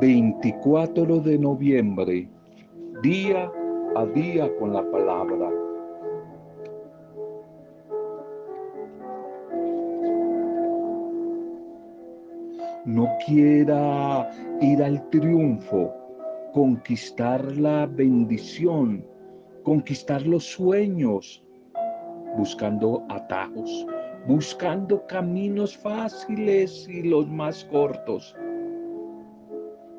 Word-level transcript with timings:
24 0.00 1.20
de 1.20 1.38
noviembre, 1.38 2.26
día 3.02 3.52
a 3.94 4.06
día 4.06 4.50
con 4.58 4.72
la 4.72 4.82
palabra. 4.90 5.50
No 12.86 13.08
quiera 13.26 14.30
ir 14.62 14.82
al 14.82 15.06
triunfo, 15.10 15.92
conquistar 16.54 17.44
la 17.56 17.84
bendición, 17.84 19.04
conquistar 19.64 20.26
los 20.26 20.44
sueños, 20.44 21.44
buscando 22.38 23.04
atajos, 23.10 23.86
buscando 24.26 25.06
caminos 25.06 25.76
fáciles 25.76 26.88
y 26.88 27.02
los 27.02 27.28
más 27.28 27.66
cortos. 27.66 28.34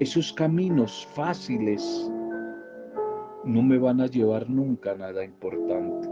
Esos 0.02 0.34
caminos 0.34 1.08
fáciles 1.14 2.12
no 3.44 3.62
me 3.62 3.78
van 3.78 4.02
a 4.02 4.08
llevar 4.08 4.50
nunca 4.50 4.96
nada 4.96 5.24
importante. 5.24 6.10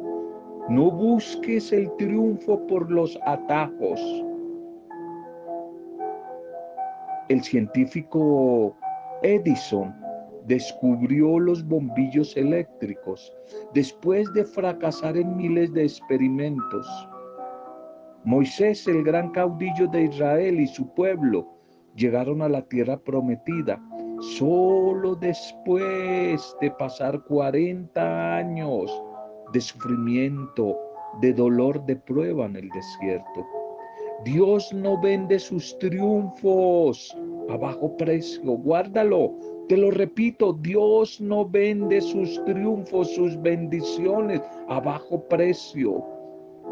No 0.70 0.92
busques 0.92 1.74
el 1.74 1.90
triunfo 1.98 2.68
por 2.68 2.92
los 2.92 3.18
atajos. 3.26 4.00
El 7.30 7.42
científico 7.42 8.78
Edison 9.24 9.92
descubrió 10.46 11.40
los 11.40 11.68
bombillos 11.68 12.38
eléctricos 12.38 13.34
después 13.74 14.32
de 14.34 14.46
fracasar 14.46 15.18
en 15.18 15.36
miles 15.36 15.74
de 15.74 15.86
experimentos. 15.86 17.10
Moisés, 18.24 18.88
el 18.88 19.04
gran 19.04 19.32
caudillo 19.32 19.88
de 19.88 20.04
Israel 20.04 20.60
y 20.60 20.68
su 20.68 20.88
pueblo, 20.94 21.59
llegaron 21.96 22.42
a 22.42 22.50
la 22.50 22.62
tierra 22.62 22.98
prometida 22.98 23.82
solo 24.38 25.16
después 25.16 26.56
de 26.62 26.72
pasar 26.72 27.24
40 27.24 28.36
años 28.36 28.92
de 29.54 29.62
sufrimiento, 29.62 30.78
de 31.22 31.34
dolor, 31.34 31.86
de 31.86 31.96
prueba 31.96 32.46
en 32.46 32.58
el 32.58 32.70
desierto. 32.70 33.46
Dios 34.26 34.74
no 34.74 35.00
vende 35.00 35.40
sus 35.40 35.78
triunfos 35.80 37.16
a 37.50 37.58
bajo 37.58 37.96
precio, 37.96 38.52
guárdalo. 38.52 39.34
Te 39.70 39.78
lo 39.78 39.92
repito, 39.92 40.54
Dios 40.54 41.22
no 41.22 41.48
vende 41.48 42.02
sus 42.02 42.44
triunfos, 42.44 43.16
sus 43.16 43.40
bendiciones 43.42 44.42
a 44.68 44.80
bajo 44.80 45.24
precio. 45.30 46.04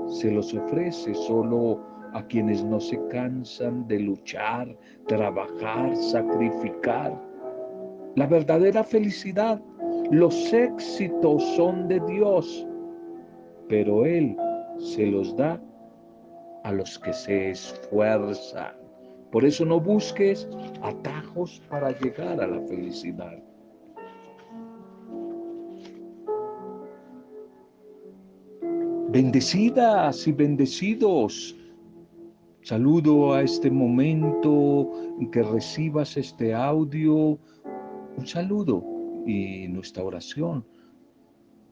Se 0.08 0.32
los 0.32 0.54
ofrece 0.54 1.14
solo 1.14 1.80
a 2.18 2.26
quienes 2.26 2.64
no 2.64 2.80
se 2.80 3.00
cansan 3.10 3.88
de 3.88 4.00
luchar, 4.00 4.76
trabajar, 5.08 5.96
sacrificar. 5.96 7.16
La 8.16 8.26
verdadera 8.26 8.84
felicidad, 8.84 9.62
los 10.10 10.52
éxitos 10.52 11.44
son 11.56 11.88
de 11.88 12.00
Dios, 12.08 12.68
pero 13.70 14.04
Él 14.04 14.36
se 14.80 15.06
los 15.06 15.36
da 15.36 15.62
a 16.64 16.72
los 16.72 16.98
que 16.98 17.14
se 17.14 17.52
esfuerzan. 17.52 18.74
Por 19.32 19.46
eso 19.46 19.64
no 19.64 19.80
busques 19.80 20.50
atajos 20.82 21.62
para 21.70 21.92
llegar 22.00 22.42
a 22.42 22.48
la 22.48 22.62
felicidad. 22.62 23.38
Bendecidas 29.10 30.28
y 30.28 30.32
bendecidos, 30.32 31.56
saludo 32.68 33.34
a 33.34 33.44
este 33.44 33.72
momento 33.72 34.92
en 35.22 35.32
que 35.32 35.42
recibas 35.42 36.18
este 36.18 36.54
audio, 36.54 37.40
un 38.18 38.26
saludo 38.26 38.84
y 39.26 39.70
nuestra 39.70 40.04
oración 40.04 40.66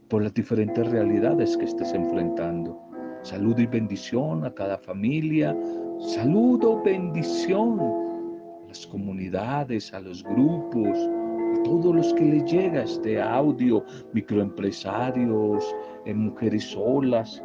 por 0.07 0.23
las 0.23 0.33
diferentes 0.33 0.89
realidades 0.89 1.57
que 1.57 1.65
estés 1.65 1.93
enfrentando. 1.93 2.79
Saludo 3.23 3.61
y 3.61 3.65
bendición 3.65 4.45
a 4.45 4.53
cada 4.53 4.77
familia. 4.77 5.53
Saludo, 5.99 6.81
bendición 6.81 7.77
a 7.81 8.67
las 8.69 8.87
comunidades, 8.87 9.93
a 9.93 9.99
los 9.99 10.23
grupos, 10.23 10.97
a 10.97 11.63
todos 11.63 11.93
los 11.93 12.13
que 12.13 12.23
les 12.23 12.49
llega 12.49 12.83
este 12.83 13.21
audio, 13.21 13.83
microempresarios, 14.13 15.75
eh, 16.05 16.13
mujeres 16.13 16.63
solas, 16.63 17.43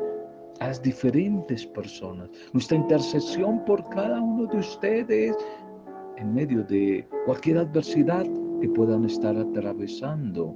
a 0.60 0.69
las 0.69 0.82
diferentes 0.82 1.66
personas. 1.66 2.31
Nuestra 2.53 2.76
intercesión 2.76 3.65
por 3.65 3.87
cada 3.91 4.21
uno 4.21 4.47
de 4.47 4.59
ustedes 4.59 5.37
en 6.16 6.34
medio 6.34 6.62
de 6.65 7.09
cualquier 7.25 7.59
adversidad 7.59 8.25
que 8.60 8.69
puedan 8.69 9.04
estar 9.06 9.37
atravesando, 9.37 10.54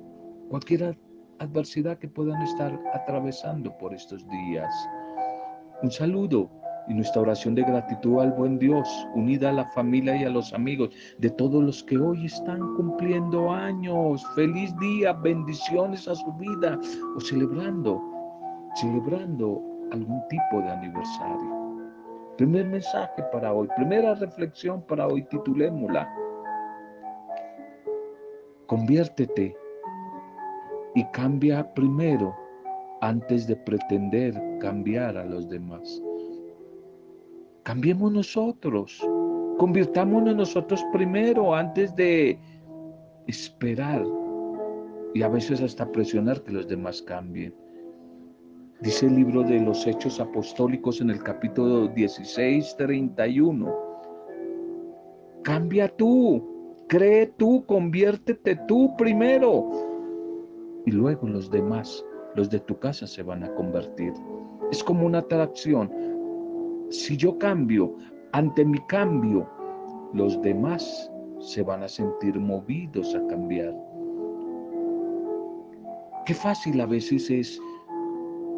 cualquier 0.51 0.97
adversidad 1.39 1.99
que 1.99 2.09
puedan 2.09 2.41
estar 2.43 2.79
atravesando 2.93 3.77
por 3.79 3.95
estos 3.95 4.27
días. 4.29 4.73
Un 5.83 5.91
saludo 5.91 6.51
y 6.87 6.93
nuestra 6.93 7.23
oración 7.23 7.55
de 7.55 7.63
gratitud 7.63 8.21
al 8.21 8.33
buen 8.33 8.59
Dios, 8.59 8.87
unida 9.15 9.49
a 9.49 9.53
la 9.53 9.65
familia 9.71 10.17
y 10.17 10.25
a 10.25 10.31
los 10.31 10.53
amigos 10.53 10.91
de 11.19 11.31
todos 11.31 11.65
los 11.65 11.83
que 11.83 11.97
hoy 11.97 12.27
están 12.27 12.61
cumpliendo 12.77 13.51
años. 13.51 14.23
Feliz 14.35 14.75
día, 14.79 15.15
bendiciones 15.15 16.07
a 16.09 16.15
su 16.15 16.31
vida 16.35 16.79
o 17.17 17.21
celebrando, 17.21 18.03
celebrando 18.75 19.74
algún 19.94 20.22
tipo 20.28 20.60
de 20.60 20.71
aniversario. 20.71 21.65
Primer 22.37 22.66
mensaje 22.66 23.22
para 23.32 23.53
hoy, 23.53 23.69
primera 23.77 24.15
reflexión 24.15 24.82
para 24.82 25.06
hoy, 25.06 25.22
titulémosla. 25.25 26.09
Conviértete 28.66 29.56
y 30.94 31.05
cambia 31.12 31.72
primero 31.75 32.34
antes 33.00 33.47
de 33.47 33.56
pretender 33.56 34.34
cambiar 34.60 35.16
a 35.16 35.25
los 35.25 35.49
demás. 35.49 36.03
Cambiemos 37.62 38.12
nosotros, 38.12 39.00
convirtámonos 39.59 40.34
nosotros 40.34 40.84
primero 40.93 41.55
antes 41.55 41.94
de 41.94 42.38
esperar 43.26 44.05
y 45.15 45.22
a 45.22 45.28
veces 45.28 45.62
hasta 45.62 45.91
presionar 45.91 46.43
que 46.43 46.53
los 46.53 46.66
demás 46.66 47.00
cambien. 47.03 47.55
Dice 48.81 49.07
el 49.07 49.15
libro 49.15 49.43
de 49.45 49.61
los 49.61 49.87
Hechos 49.87 50.21
Apostólicos 50.21 51.01
en 51.01 51.11
el 51.11 51.23
capítulo 51.23 51.89
16, 51.89 52.77
31. 52.77 53.73
Cambia 55.43 55.89
tú, 55.89 56.85
cree 56.89 57.29
tú, 57.39 57.65
conviértete 57.67 58.57
tú 58.67 58.95
primero 58.99 59.71
y 60.87 60.91
luego 60.91 61.29
los 61.29 61.51
demás 61.51 62.05
los 62.35 62.51
de 62.51 62.59
tu 62.61 62.79
casa 62.79 63.07
se 63.07 63.23
van 63.23 63.45
a 63.45 63.55
convertir. 63.55 64.12
Es 64.73 64.83
como 64.83 65.06
una 65.06 65.19
atracción. 65.19 65.91
Si 66.91 67.17
yo 67.17 67.39
cambio, 67.39 67.95
ante 68.33 68.65
mi 68.65 68.79
cambio, 68.87 69.49
los 70.12 70.41
demás 70.43 71.11
se 71.39 71.62
van 71.62 71.85
a 71.85 71.89
sentir 71.89 72.39
movidos 72.39 73.15
a 73.15 73.25
cambiar. 73.29 73.73
Qué 76.27 76.35
fácil 76.35 76.81
a 76.81 76.87
veces 76.87 77.31
es 77.31 77.61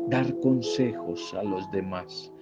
dar 0.08 0.38
consejos 0.40 1.34
a 1.34 1.42
los 1.42 1.70
demás, 1.70 2.32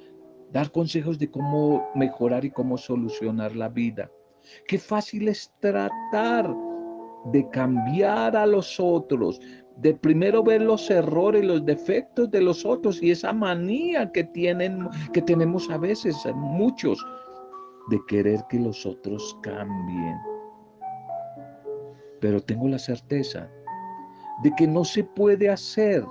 dar 0.52 0.70
consejos 0.70 1.18
de 1.18 1.30
cómo 1.30 1.88
mejorar 1.94 2.44
y 2.44 2.50
cómo 2.50 2.76
solucionar 2.76 3.56
la 3.56 3.68
vida. 3.68 4.10
Qué 4.66 4.78
fácil 4.78 5.28
es 5.28 5.52
tratar 5.60 6.54
de 7.32 7.48
cambiar 7.48 8.36
a 8.36 8.46
los 8.46 8.78
otros, 8.78 9.40
de 9.78 9.94
primero 9.94 10.42
ver 10.42 10.62
los 10.62 10.90
errores, 10.90 11.44
los 11.44 11.64
defectos 11.64 12.30
de 12.30 12.42
los 12.42 12.64
otros 12.64 13.02
y 13.02 13.10
esa 13.10 13.32
manía 13.32 14.10
que 14.12 14.24
tienen, 14.24 14.88
que 15.12 15.22
tenemos 15.22 15.68
a 15.70 15.78
veces 15.78 16.16
muchos 16.34 17.04
de 17.90 17.98
querer 18.06 18.44
que 18.48 18.60
los 18.60 18.84
otros 18.84 19.36
cambien. 19.42 20.16
Pero 22.20 22.40
tengo 22.40 22.68
la 22.68 22.78
certeza 22.78 23.50
de 24.42 24.52
que 24.56 24.66
no 24.66 24.84
se 24.84 25.04
puede 25.04 25.48
hacer 25.48 26.04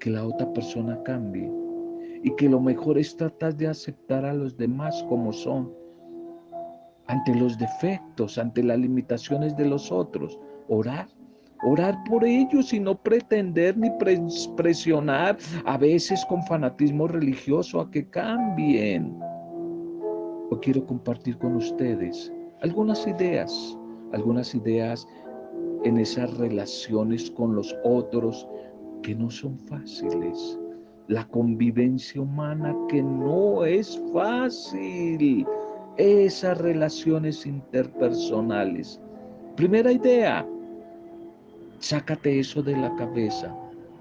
que 0.00 0.10
la 0.10 0.26
otra 0.26 0.52
persona 0.52 1.02
cambie 1.04 1.50
y 2.22 2.34
que 2.36 2.48
lo 2.48 2.60
mejor 2.60 2.98
es 2.98 3.16
tratar 3.16 3.54
de 3.56 3.68
aceptar 3.68 4.24
a 4.24 4.32
los 4.32 4.56
demás 4.56 5.04
como 5.08 5.32
son, 5.32 5.72
ante 7.06 7.34
los 7.34 7.56
defectos, 7.58 8.38
ante 8.38 8.62
las 8.62 8.78
limitaciones 8.78 9.56
de 9.56 9.66
los 9.66 9.90
otros, 9.90 10.38
orar 10.68 11.08
Orar 11.64 11.98
por 12.04 12.24
ellos 12.24 12.72
y 12.72 12.78
no 12.78 12.96
pretender 12.96 13.76
ni 13.76 13.90
presionar 14.56 15.36
a 15.64 15.76
veces 15.76 16.24
con 16.26 16.40
fanatismo 16.44 17.08
religioso 17.08 17.80
a 17.80 17.90
que 17.90 18.08
cambien. 18.08 19.18
Hoy 20.50 20.58
quiero 20.62 20.86
compartir 20.86 21.36
con 21.38 21.56
ustedes 21.56 22.32
algunas 22.62 23.04
ideas, 23.08 23.76
algunas 24.12 24.54
ideas 24.54 25.06
en 25.82 25.98
esas 25.98 26.36
relaciones 26.38 27.28
con 27.32 27.56
los 27.56 27.74
otros 27.82 28.46
que 29.02 29.14
no 29.14 29.30
son 29.30 29.58
fáciles. 29.58 30.58
La 31.08 31.26
convivencia 31.28 32.20
humana 32.20 32.74
que 32.88 33.02
no 33.02 33.64
es 33.64 34.00
fácil, 34.12 35.46
esas 35.96 36.58
relaciones 36.58 37.46
interpersonales. 37.46 39.00
Primera 39.56 39.90
idea, 39.90 40.46
sácate 41.78 42.40
eso 42.40 42.62
de 42.62 42.76
la 42.76 42.94
cabeza, 42.96 43.54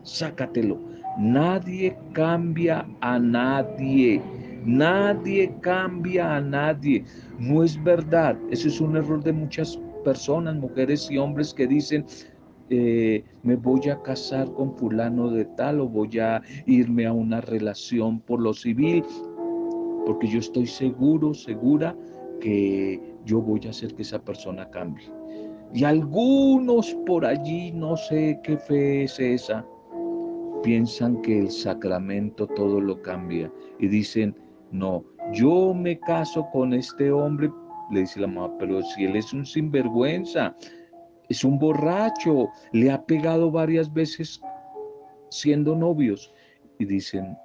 sácatelo. 0.04 0.78
Nadie 1.18 1.98
cambia 2.14 2.86
a 3.02 3.18
nadie. 3.18 4.22
Nadie 4.66 5.52
cambia 5.62 6.36
a 6.36 6.42
nadie. 6.42 7.04
No 7.40 7.64
es 7.64 7.82
verdad. 7.84 8.38
Eso 8.52 8.68
es 8.68 8.80
un 8.80 8.98
error 8.98 9.24
de 9.24 9.34
muchas 9.34 9.80
personas, 10.04 10.56
mujeres 10.56 11.10
y 11.10 11.18
hombres 11.18 11.54
que 11.54 11.66
dicen, 11.66 12.06
eh, 12.70 13.24
me 13.44 13.56
voy 13.56 13.90
a 13.90 14.02
casar 14.02 14.52
con 14.54 14.76
fulano 14.76 15.30
de 15.30 15.46
tal 15.46 15.80
o 15.80 15.88
voy 15.88 16.20
a 16.20 16.42
irme 16.66 17.06
a 17.06 17.14
una 17.14 17.42
relación 17.42 18.20
por 18.20 18.42
lo 18.42 18.54
civil, 18.54 19.04
porque 20.06 20.28
yo 20.28 20.40
estoy 20.40 20.68
seguro, 20.68 21.34
segura 21.34 21.96
que 22.40 23.02
yo 23.26 23.42
voy 23.42 23.62
a 23.68 23.70
hacer 23.70 23.94
que 23.96 24.04
esa 24.04 24.20
persona 24.20 24.70
cambie. 24.70 25.10
Y 25.74 25.84
algunos 25.84 26.94
por 27.06 27.26
allí, 27.26 27.72
no 27.72 27.98
sé 27.98 28.40
qué 28.44 28.58
fe 28.58 29.04
es 29.04 29.20
esa, 29.20 29.66
piensan 30.64 31.22
que 31.22 31.40
el 31.40 31.52
sacramento 31.52 32.48
todo 32.48 32.80
lo 32.80 33.02
cambia 33.02 33.52
y 33.80 33.88
dicen, 33.88 34.36
no, 34.72 35.04
yo 35.34 35.74
me 35.74 36.00
caso 36.00 36.48
con 36.52 36.74
este 36.74 37.12
hombre, 37.12 37.52
le 37.92 38.02
dice 38.02 38.20
la 38.20 38.28
mamá, 38.28 38.54
pero 38.60 38.82
si 38.82 39.06
él 39.06 39.16
es 39.16 39.34
un 39.34 39.46
sinvergüenza, 39.46 40.56
es 41.30 41.44
un 41.44 41.60
borracho, 41.60 42.50
le 42.72 42.92
ha 42.92 43.06
pegado 43.06 43.52
varias 43.52 43.92
veces 43.92 44.42
siendo 45.30 45.76
novios. 45.76 46.34
Y 46.80 46.86
dicen 46.86 47.38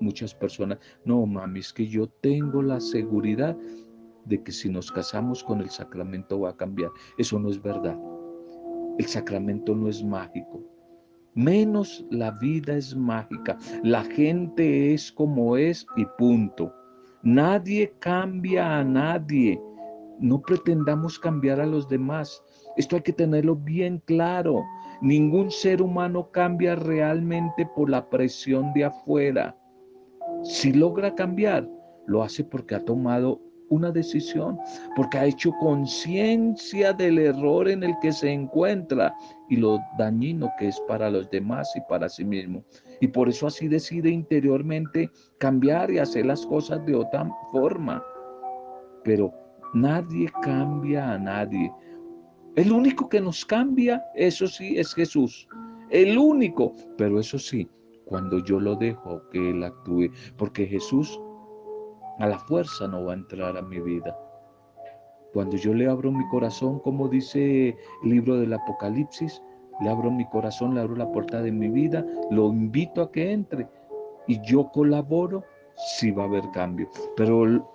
muchas 0.00 0.34
personas, 0.34 0.78
no 1.04 1.24
mami, 1.24 1.60
es 1.60 1.72
que 1.72 1.86
yo 1.86 2.08
tengo 2.20 2.62
la 2.62 2.80
seguridad 2.80 3.56
de 4.24 4.42
que 4.42 4.52
si 4.52 4.68
nos 4.68 4.90
casamos 4.90 5.42
con 5.42 5.60
el 5.60 5.70
sacramento 5.70 6.40
va 6.40 6.50
a 6.50 6.56
cambiar. 6.56 6.90
Eso 7.18 7.38
no 7.38 7.50
es 7.50 7.60
verdad. 7.60 7.98
El 8.98 9.06
sacramento 9.06 9.74
no 9.74 9.88
es 9.88 10.02
mágico. 10.04 10.62
Menos 11.34 12.04
la 12.10 12.32
vida 12.32 12.76
es 12.76 12.94
mágica. 12.94 13.56
La 13.82 14.04
gente 14.04 14.92
es 14.92 15.10
como 15.10 15.56
es 15.56 15.86
y 15.96 16.04
punto. 16.18 16.72
Nadie 17.22 17.94
cambia 18.00 18.78
a 18.78 18.84
nadie. 18.84 19.60
No 20.20 20.42
pretendamos 20.42 21.18
cambiar 21.18 21.60
a 21.60 21.66
los 21.66 21.88
demás. 21.88 22.42
Esto 22.76 22.96
hay 22.96 23.02
que 23.02 23.12
tenerlo 23.12 23.56
bien 23.56 24.02
claro. 24.04 24.62
Ningún 25.00 25.50
ser 25.50 25.82
humano 25.82 26.30
cambia 26.30 26.74
realmente 26.74 27.66
por 27.74 27.90
la 27.90 28.08
presión 28.08 28.72
de 28.72 28.84
afuera. 28.84 29.56
Si 30.42 30.72
logra 30.72 31.14
cambiar, 31.14 31.68
lo 32.06 32.22
hace 32.22 32.44
porque 32.44 32.74
ha 32.74 32.84
tomado 32.84 33.40
una 33.72 33.90
decisión, 33.90 34.58
porque 34.94 35.18
ha 35.18 35.24
hecho 35.24 35.50
conciencia 35.58 36.92
del 36.92 37.18
error 37.18 37.68
en 37.68 37.82
el 37.82 37.94
que 38.02 38.12
se 38.12 38.30
encuentra 38.30 39.14
y 39.48 39.56
lo 39.56 39.78
dañino 39.98 40.52
que 40.58 40.68
es 40.68 40.78
para 40.86 41.10
los 41.10 41.30
demás 41.30 41.72
y 41.74 41.80
para 41.88 42.08
sí 42.08 42.24
mismo. 42.24 42.62
Y 43.00 43.08
por 43.08 43.30
eso 43.30 43.46
así 43.46 43.68
decide 43.68 44.10
interiormente 44.10 45.10
cambiar 45.38 45.90
y 45.90 45.98
hacer 45.98 46.26
las 46.26 46.44
cosas 46.46 46.84
de 46.84 46.94
otra 46.94 47.26
forma. 47.50 48.04
Pero 49.04 49.32
nadie 49.72 50.30
cambia 50.42 51.12
a 51.12 51.18
nadie. 51.18 51.72
El 52.56 52.70
único 52.70 53.08
que 53.08 53.20
nos 53.20 53.44
cambia, 53.44 54.04
eso 54.14 54.46
sí, 54.46 54.78
es 54.78 54.94
Jesús. 54.94 55.48
El 55.90 56.18
único. 56.18 56.72
Pero 56.98 57.18
eso 57.18 57.38
sí, 57.38 57.68
cuando 58.04 58.38
yo 58.44 58.60
lo 58.60 58.76
dejo 58.76 59.22
que 59.30 59.50
Él 59.50 59.64
actúe. 59.64 60.10
Porque 60.36 60.66
Jesús 60.66 61.18
a 62.18 62.26
la 62.26 62.38
fuerza 62.38 62.86
no 62.86 63.04
va 63.04 63.12
a 63.12 63.16
entrar 63.16 63.56
a 63.56 63.62
mi 63.62 63.80
vida. 63.80 64.16
Cuando 65.32 65.56
yo 65.56 65.72
le 65.72 65.88
abro 65.88 66.12
mi 66.12 66.28
corazón, 66.28 66.78
como 66.80 67.08
dice 67.08 67.76
el 68.04 68.10
libro 68.10 68.36
del 68.36 68.52
Apocalipsis, 68.52 69.42
le 69.80 69.88
abro 69.88 70.10
mi 70.10 70.26
corazón, 70.26 70.74
le 70.74 70.82
abro 70.82 70.94
la 70.96 71.10
puerta 71.10 71.40
de 71.40 71.50
mi 71.50 71.68
vida, 71.68 72.04
lo 72.30 72.48
invito 72.48 73.00
a 73.00 73.10
que 73.10 73.32
entre 73.32 73.66
y 74.28 74.40
yo 74.42 74.70
colaboro, 74.70 75.42
sí 75.76 76.10
va 76.10 76.24
a 76.24 76.26
haber 76.26 76.48
cambio. 76.52 76.88
Pero 77.16 77.66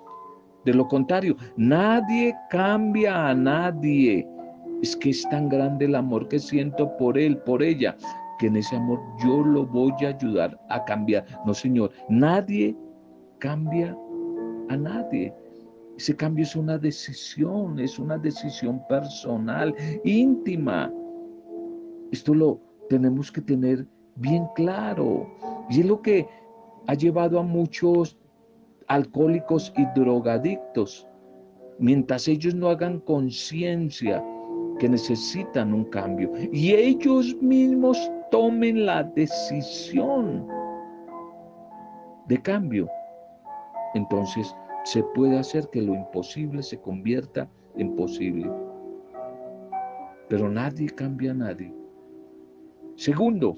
de 0.65 0.73
lo 0.73 0.87
contrario, 0.87 1.35
nadie 1.55 2.35
cambia 2.49 3.29
a 3.29 3.33
nadie. 3.33 4.27
Es 4.81 4.95
que 4.95 5.09
es 5.09 5.27
tan 5.29 5.49
grande 5.49 5.85
el 5.85 5.95
amor 5.95 6.27
que 6.27 6.39
siento 6.39 6.95
por 6.97 7.17
él, 7.17 7.37
por 7.39 7.63
ella, 7.63 7.97
que 8.39 8.47
en 8.47 8.57
ese 8.57 8.75
amor 8.75 8.99
yo 9.23 9.43
lo 9.43 9.65
voy 9.65 9.91
a 10.05 10.09
ayudar 10.09 10.59
a 10.69 10.83
cambiar. 10.85 11.25
No, 11.45 11.53
Señor, 11.53 11.91
nadie 12.09 12.75
cambia 13.39 13.97
a 14.69 14.77
nadie. 14.77 15.33
Ese 15.97 16.15
cambio 16.15 16.43
es 16.43 16.55
una 16.55 16.77
decisión, 16.77 17.79
es 17.79 17.97
una 17.97 18.17
decisión 18.17 18.81
personal, 18.87 19.73
íntima. 20.03 20.93
Esto 22.11 22.35
lo 22.35 22.61
tenemos 22.89 23.31
que 23.31 23.41
tener 23.41 23.87
bien 24.15 24.45
claro. 24.55 25.27
Y 25.69 25.79
es 25.79 25.85
lo 25.87 26.01
que 26.01 26.27
ha 26.85 26.93
llevado 26.93 27.39
a 27.39 27.43
muchos 27.43 28.17
alcohólicos 28.87 29.73
y 29.75 29.85
drogadictos, 29.99 31.07
mientras 31.79 32.27
ellos 32.27 32.55
no 32.55 32.69
hagan 32.69 32.99
conciencia 33.01 34.23
que 34.79 34.89
necesitan 34.89 35.73
un 35.73 35.85
cambio 35.85 36.31
y 36.51 36.73
ellos 36.73 37.35
mismos 37.41 37.97
tomen 38.31 38.85
la 38.85 39.03
decisión 39.03 40.47
de 42.27 42.41
cambio, 42.41 42.89
entonces 43.93 44.53
se 44.83 45.03
puede 45.15 45.39
hacer 45.39 45.69
que 45.69 45.81
lo 45.81 45.93
imposible 45.93 46.61
se 46.61 46.79
convierta 46.79 47.49
en 47.75 47.95
posible. 47.95 48.49
Pero 50.29 50.49
nadie 50.49 50.89
cambia 50.89 51.31
a 51.31 51.35
nadie. 51.35 51.73
Segundo, 52.95 53.55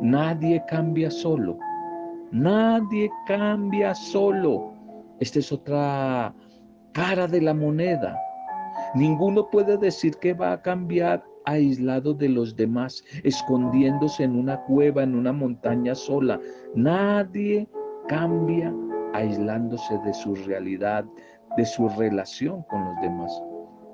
nadie 0.00 0.62
cambia 0.68 1.10
solo. 1.10 1.58
Nadie 2.30 3.10
cambia 3.26 3.94
solo. 3.94 4.72
Esta 5.20 5.38
es 5.38 5.52
otra 5.52 6.34
cara 6.92 7.26
de 7.26 7.40
la 7.40 7.54
moneda. 7.54 8.16
Ninguno 8.94 9.48
puede 9.50 9.76
decir 9.76 10.16
que 10.16 10.34
va 10.34 10.52
a 10.52 10.62
cambiar 10.62 11.24
aislado 11.44 12.12
de 12.14 12.28
los 12.28 12.54
demás, 12.56 13.02
escondiéndose 13.24 14.24
en 14.24 14.36
una 14.36 14.62
cueva, 14.64 15.02
en 15.02 15.14
una 15.14 15.32
montaña 15.32 15.94
sola. 15.94 16.38
Nadie 16.74 17.68
cambia 18.08 18.74
aislándose 19.14 19.98
de 20.04 20.12
su 20.12 20.34
realidad, 20.34 21.04
de 21.56 21.64
su 21.64 21.88
relación 21.88 22.62
con 22.64 22.84
los 22.84 23.00
demás. 23.00 23.42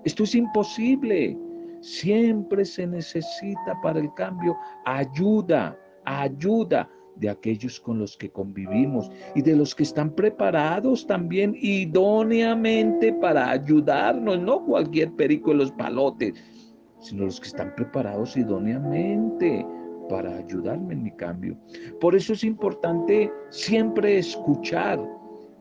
Esto 0.05 0.25
es 0.25 0.35
imposible. 0.35 1.39
Siempre 1.81 2.65
se 2.65 2.87
necesita 2.87 3.79
para 3.83 4.01
el 4.01 4.13
cambio 4.15 4.57
ayuda, 4.85 5.77
ayuda 6.05 6.89
de 7.17 7.29
aquellos 7.29 7.81
con 7.81 7.99
los 7.99 8.17
que 8.17 8.31
convivimos 8.31 9.11
y 9.35 9.43
de 9.43 9.57
los 9.57 9.75
que 9.75 9.85
están 9.85 10.15
preparados 10.15 11.07
también 11.07 11.57
idóneamente 11.61 13.13
para 13.13 13.51
ayudarnos, 13.51 14.41
no 14.41 14.65
cualquier 14.65 15.13
perico 15.13 15.51
de 15.51 15.57
los 15.57 15.73
palotes, 15.73 16.35
sino 17.01 17.25
los 17.25 17.41
que 17.41 17.49
están 17.49 17.75
preparados 17.75 18.37
idóneamente 18.37 19.67
para 20.09 20.37
ayudarme 20.37 20.95
en 20.95 21.03
mi 21.05 21.13
cambio. 21.13 21.57
Por 22.01 22.15
eso 22.15 22.33
es 22.33 22.45
importante 22.45 23.31
siempre 23.51 24.19
escuchar 24.19 25.01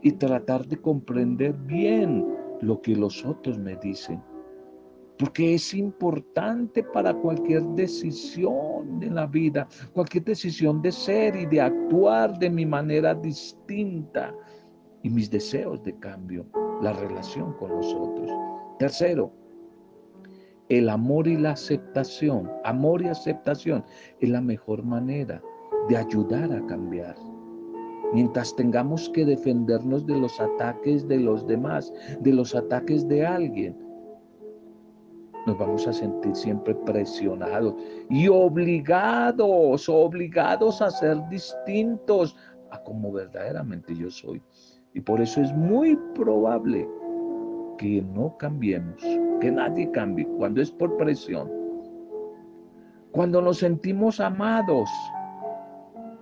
y 0.01 0.12
tratar 0.13 0.65
de 0.67 0.77
comprender 0.77 1.53
bien 1.65 2.25
lo 2.62 2.81
que 2.81 2.95
los 2.95 3.25
otros 3.25 3.57
me 3.57 3.75
dicen. 3.77 4.22
Porque 5.17 5.55
es 5.55 5.74
importante 5.74 6.84
para 6.84 7.13
cualquier 7.13 7.63
decisión 7.75 9.00
de 9.00 9.10
la 9.10 9.27
vida, 9.27 9.67
cualquier 9.93 10.24
decisión 10.24 10.82
de 10.82 10.91
ser 10.91 11.36
y 11.36 11.46
de 11.46 11.62
actuar 11.62 12.38
de 12.39 12.50
mi 12.50 12.65
manera 12.65 13.13
distinta 13.13 14.34
y 15.03 15.10
mis 15.10 15.29
deseos 15.29 15.84
de 15.84 15.98
cambio, 16.00 16.46
la 16.82 16.93
relación 16.93 17.53
con 17.53 17.72
los 17.72 17.93
otros. 17.93 18.32
Tercero, 18.79 19.32
el 20.70 20.89
amor 20.89 21.27
y 21.27 21.38
la 21.38 21.51
aceptación, 21.51 22.50
amor 22.63 23.01
y 23.01 23.08
aceptación 23.08 23.84
es 24.20 24.29
la 24.29 24.41
mejor 24.41 24.84
manera 24.84 25.41
de 25.89 25.98
ayudar 25.98 26.51
a 26.51 26.65
cambiar. 26.65 27.15
Mientras 28.13 28.55
tengamos 28.55 29.10
que 29.10 29.25
defendernos 29.25 30.05
de 30.05 30.17
los 30.17 30.39
ataques 30.39 31.08
de 31.08 31.17
los 31.17 31.46
demás, 31.48 31.91
de 32.22 32.32
los 32.32 32.55
ataques 32.55 33.08
de 33.08 33.25
alguien, 33.25 33.77
nos 35.45 35.57
vamos 35.57 35.88
a 35.88 35.93
sentir 35.93 36.35
siempre 36.35 36.73
presionados 36.73 37.75
y 38.09 38.27
obligados, 38.27 39.89
obligados 39.89 40.81
a 40.81 40.89
ser 40.89 41.17
distintos 41.29 42.35
a 42.71 42.81
como 42.83 43.12
verdaderamente 43.12 43.95
yo 43.95 44.09
soy. 44.09 44.41
Y 44.93 45.01
por 45.01 45.21
eso 45.21 45.41
es 45.41 45.53
muy 45.53 45.95
probable 46.15 46.88
que 47.77 48.01
no 48.01 48.38
cambiemos, 48.38 49.01
que 49.41 49.51
nadie 49.51 49.89
cambie, 49.91 50.25
cuando 50.38 50.62
es 50.62 50.71
por 50.71 50.95
presión. 50.97 51.51
Cuando 53.12 53.41
nos 53.41 53.59
sentimos 53.59 54.19
amados, 54.19 54.89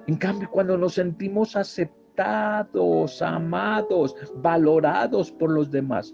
En 0.08 0.18
cambio, 0.18 0.50
cuando 0.52 0.78
nos 0.78 0.96
sentimos 0.96 1.56
aceptados, 1.56 3.22
amados, 3.22 4.16
valorados 4.38 5.32
por 5.32 5.52
los 5.52 5.70
demás, 5.72 6.14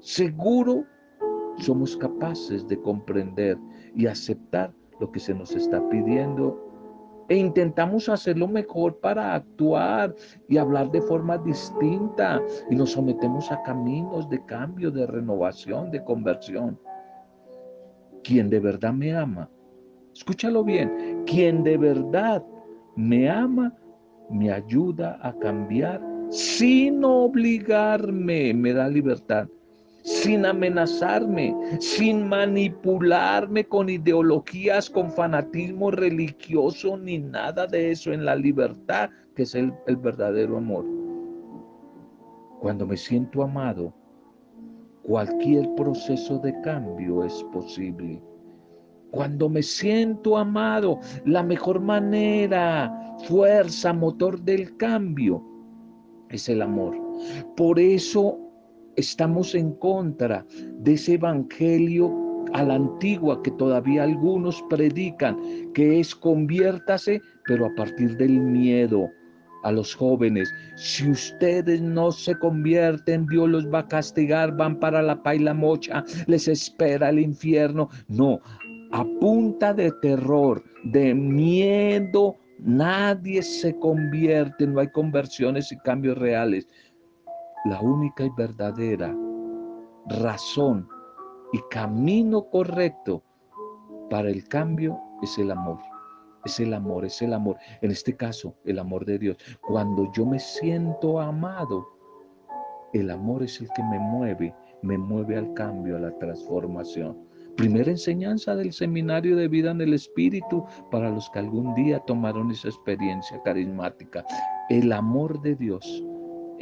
seguro 0.00 0.84
somos 1.58 1.96
capaces 1.96 2.66
de 2.66 2.80
comprender 2.80 3.58
y 3.94 4.06
aceptar 4.06 4.72
lo 5.00 5.10
que 5.10 5.20
se 5.20 5.34
nos 5.34 5.54
está 5.54 5.86
pidiendo. 5.88 6.58
E 7.28 7.36
intentamos 7.36 8.08
hacerlo 8.08 8.48
mejor 8.48 8.98
para 8.98 9.34
actuar 9.34 10.14
y 10.48 10.58
hablar 10.58 10.90
de 10.90 11.00
forma 11.02 11.38
distinta 11.38 12.42
y 12.68 12.74
nos 12.74 12.90
sometemos 12.90 13.50
a 13.50 13.62
caminos 13.62 14.28
de 14.28 14.44
cambio, 14.44 14.90
de 14.90 15.06
renovación, 15.06 15.90
de 15.90 16.02
conversión. 16.04 16.78
Quien 18.24 18.50
de 18.50 18.60
verdad 18.60 18.92
me 18.92 19.14
ama, 19.14 19.48
escúchalo 20.14 20.62
bien, 20.64 21.24
quien 21.26 21.62
de 21.64 21.76
verdad 21.76 22.44
me 22.96 23.30
ama, 23.30 23.74
me 24.30 24.52
ayuda 24.52 25.18
a 25.22 25.32
cambiar 25.38 26.00
sin 26.30 27.04
obligarme, 27.04 28.54
me 28.54 28.72
da 28.72 28.88
libertad 28.88 29.48
sin 30.02 30.44
amenazarme, 30.44 31.54
sin 31.80 32.28
manipularme 32.28 33.64
con 33.64 33.88
ideologías, 33.88 34.90
con 34.90 35.10
fanatismo 35.10 35.90
religioso, 35.90 36.96
ni 36.96 37.18
nada 37.18 37.66
de 37.66 37.92
eso, 37.92 38.12
en 38.12 38.24
la 38.24 38.36
libertad 38.36 39.10
que 39.34 39.42
es 39.42 39.54
el, 39.54 39.72
verdadero 39.98 40.58
amor. 40.58 40.84
Cuando 42.60 42.86
me 42.86 42.96
siento 42.96 43.42
amado, 43.42 43.92
cualquier 45.02 45.68
proceso 45.74 46.38
de 46.38 46.58
cambio 46.60 47.24
es 47.24 47.42
posible. 47.52 48.22
Cuando 49.10 49.48
me 49.48 49.62
siento 49.62 50.36
amado, 50.36 51.00
la 51.24 51.42
mejor 51.42 51.80
manera, 51.80 53.16
fuerza, 53.26 53.92
motor 53.92 54.40
del 54.40 54.76
cambio 54.76 55.42
es 56.30 56.48
el 56.48 56.62
amor. 56.62 56.96
Por 57.56 57.78
eso 57.78 58.41
estamos 58.96 59.54
en 59.54 59.72
contra 59.74 60.44
de 60.78 60.94
ese 60.94 61.14
evangelio 61.14 62.12
a 62.52 62.62
la 62.62 62.74
antigua 62.74 63.42
que 63.42 63.50
todavía 63.52 64.02
algunos 64.02 64.62
predican, 64.68 65.36
que 65.74 66.00
es 66.00 66.14
conviértase, 66.14 67.20
pero 67.46 67.66
a 67.66 67.74
partir 67.74 68.16
del 68.16 68.40
miedo 68.40 69.10
a 69.62 69.72
los 69.72 69.94
jóvenes. 69.94 70.52
Si 70.76 71.08
ustedes 71.08 71.80
no 71.80 72.10
se 72.10 72.36
convierten, 72.38 73.26
Dios 73.26 73.48
los 73.48 73.72
va 73.72 73.80
a 73.80 73.88
castigar, 73.88 74.56
van 74.56 74.78
para 74.78 75.02
la 75.02 75.22
paila 75.22 75.54
mocha, 75.54 76.04
les 76.26 76.48
espera 76.48 77.10
el 77.10 77.20
infierno. 77.20 77.88
No, 78.08 78.40
a 78.90 79.04
punta 79.20 79.72
de 79.72 79.92
terror, 80.02 80.62
de 80.84 81.14
miedo, 81.14 82.36
nadie 82.58 83.42
se 83.42 83.74
convierte, 83.78 84.66
no 84.66 84.80
hay 84.80 84.88
conversiones 84.88 85.70
y 85.72 85.78
cambios 85.78 86.18
reales 86.18 86.66
la 87.64 87.80
única 87.80 88.24
y 88.24 88.30
verdadera 88.30 89.14
razón 90.06 90.88
y 91.52 91.60
camino 91.70 92.48
correcto 92.50 93.22
para 94.10 94.30
el 94.30 94.48
cambio 94.48 94.98
es 95.22 95.38
el 95.38 95.50
amor. 95.50 95.78
Es 96.44 96.58
el 96.58 96.74
amor, 96.74 97.04
es 97.04 97.22
el 97.22 97.32
amor. 97.34 97.56
En 97.82 97.92
este 97.92 98.16
caso, 98.16 98.56
el 98.64 98.80
amor 98.80 99.04
de 99.04 99.18
Dios. 99.18 99.36
Cuando 99.60 100.10
yo 100.12 100.26
me 100.26 100.40
siento 100.40 101.20
amado, 101.20 101.86
el 102.92 103.10
amor 103.10 103.44
es 103.44 103.60
el 103.60 103.68
que 103.76 103.82
me 103.84 103.98
mueve, 104.00 104.52
me 104.82 104.98
mueve 104.98 105.36
al 105.36 105.54
cambio, 105.54 105.96
a 105.96 106.00
la 106.00 106.18
transformación. 106.18 107.16
Primera 107.56 107.90
enseñanza 107.90 108.56
del 108.56 108.72
seminario 108.72 109.36
de 109.36 109.46
vida 109.46 109.70
en 109.70 109.82
el 109.82 109.94
Espíritu 109.94 110.64
para 110.90 111.10
los 111.10 111.30
que 111.30 111.38
algún 111.38 111.74
día 111.74 112.00
tomaron 112.00 112.50
esa 112.50 112.68
experiencia 112.68 113.40
carismática. 113.44 114.24
El 114.68 114.90
amor 114.92 115.40
de 115.42 115.54
Dios 115.54 116.04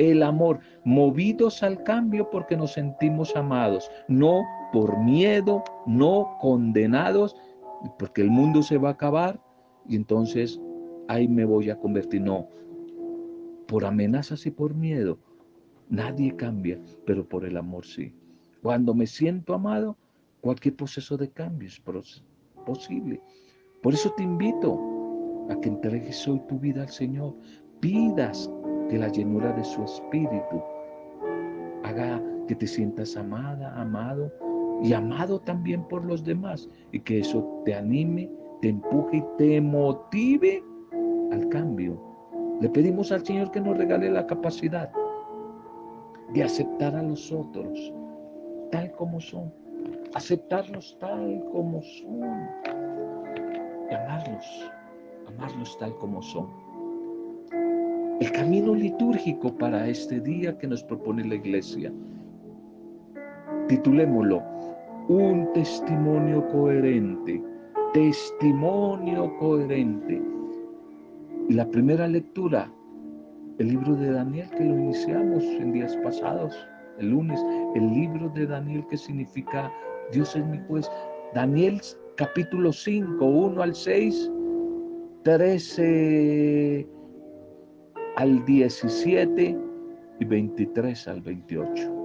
el 0.00 0.22
amor, 0.22 0.60
movidos 0.84 1.62
al 1.62 1.82
cambio 1.82 2.30
porque 2.30 2.56
nos 2.56 2.72
sentimos 2.72 3.36
amados, 3.36 3.90
no 4.08 4.42
por 4.72 4.98
miedo, 4.98 5.62
no 5.86 6.38
condenados, 6.40 7.36
porque 7.98 8.22
el 8.22 8.30
mundo 8.30 8.62
se 8.62 8.78
va 8.78 8.88
a 8.88 8.92
acabar 8.92 9.38
y 9.86 9.96
entonces 9.96 10.58
ahí 11.08 11.28
me 11.28 11.44
voy 11.44 11.68
a 11.68 11.76
convertir. 11.76 12.22
No, 12.22 12.48
por 13.68 13.84
amenazas 13.84 14.46
y 14.46 14.50
por 14.50 14.74
miedo, 14.74 15.18
nadie 15.90 16.34
cambia, 16.34 16.80
pero 17.04 17.28
por 17.28 17.44
el 17.44 17.58
amor 17.58 17.84
sí. 17.84 18.14
Cuando 18.62 18.94
me 18.94 19.06
siento 19.06 19.52
amado, 19.52 19.98
cualquier 20.40 20.76
proceso 20.76 21.18
de 21.18 21.30
cambio 21.30 21.68
es 21.68 21.82
posible. 22.64 23.20
Por 23.82 23.92
eso 23.92 24.10
te 24.16 24.22
invito 24.22 25.46
a 25.50 25.60
que 25.60 25.68
entregues 25.68 26.26
hoy 26.26 26.40
tu 26.48 26.58
vida 26.58 26.82
al 26.82 26.88
Señor, 26.88 27.34
pidas 27.80 28.50
que 28.90 28.98
la 28.98 29.08
llenura 29.08 29.52
de 29.52 29.64
su 29.64 29.82
espíritu 29.84 30.60
haga 31.84 32.20
que 32.48 32.56
te 32.56 32.66
sientas 32.66 33.16
amada, 33.16 33.72
amado 33.80 34.30
y 34.82 34.92
amado 34.92 35.40
también 35.40 35.84
por 35.84 36.04
los 36.04 36.24
demás 36.24 36.68
y 36.90 36.98
que 36.98 37.20
eso 37.20 37.62
te 37.64 37.74
anime, 37.74 38.28
te 38.60 38.70
empuje 38.70 39.18
y 39.18 39.24
te 39.38 39.60
motive 39.60 40.62
al 41.30 41.48
cambio. 41.50 41.98
Le 42.60 42.68
pedimos 42.68 43.12
al 43.12 43.24
Señor 43.24 43.52
que 43.52 43.60
nos 43.60 43.78
regale 43.78 44.10
la 44.10 44.26
capacidad 44.26 44.90
de 46.34 46.42
aceptar 46.42 46.94
a 46.96 47.02
los 47.02 47.30
otros 47.30 47.92
tal 48.72 48.90
como 48.92 49.20
son, 49.20 49.52
aceptarlos 50.14 50.96
tal 50.98 51.44
como 51.52 51.80
son 51.82 52.48
y 53.88 53.94
amarlos, 53.94 54.72
amarlos 55.28 55.78
tal 55.78 55.96
como 55.98 56.22
son 56.22 56.69
el 58.20 58.32
camino 58.32 58.74
litúrgico 58.74 59.56
para 59.56 59.88
este 59.88 60.20
día 60.20 60.56
que 60.58 60.66
nos 60.66 60.84
propone 60.84 61.24
la 61.26 61.36
iglesia. 61.36 61.90
Titulémoslo, 63.66 64.42
un 65.08 65.50
testimonio 65.54 66.46
coherente, 66.48 67.42
testimonio 67.94 69.34
coherente. 69.38 70.22
Y 71.48 71.54
la 71.54 71.66
primera 71.70 72.06
lectura, 72.06 72.70
el 73.58 73.68
libro 73.68 73.96
de 73.96 74.12
Daniel 74.12 74.50
que 74.50 74.64
lo 74.64 74.78
iniciamos 74.78 75.42
en 75.42 75.72
días 75.72 75.96
pasados, 76.04 76.54
el 76.98 77.10
lunes, 77.10 77.42
el 77.74 77.88
libro 77.88 78.28
de 78.34 78.46
Daniel 78.46 78.84
que 78.90 78.98
significa 78.98 79.72
Dios 80.12 80.36
es 80.36 80.44
mi 80.44 80.58
juez. 80.68 80.90
Daniel 81.34 81.80
capítulo 82.16 82.70
5, 82.70 83.24
1 83.24 83.62
al 83.62 83.74
6, 83.74 84.30
13 85.22 86.99
al 88.16 88.44
17 88.44 89.58
y 90.20 90.24
23 90.24 91.08
al 91.08 91.20
28. 91.22 91.96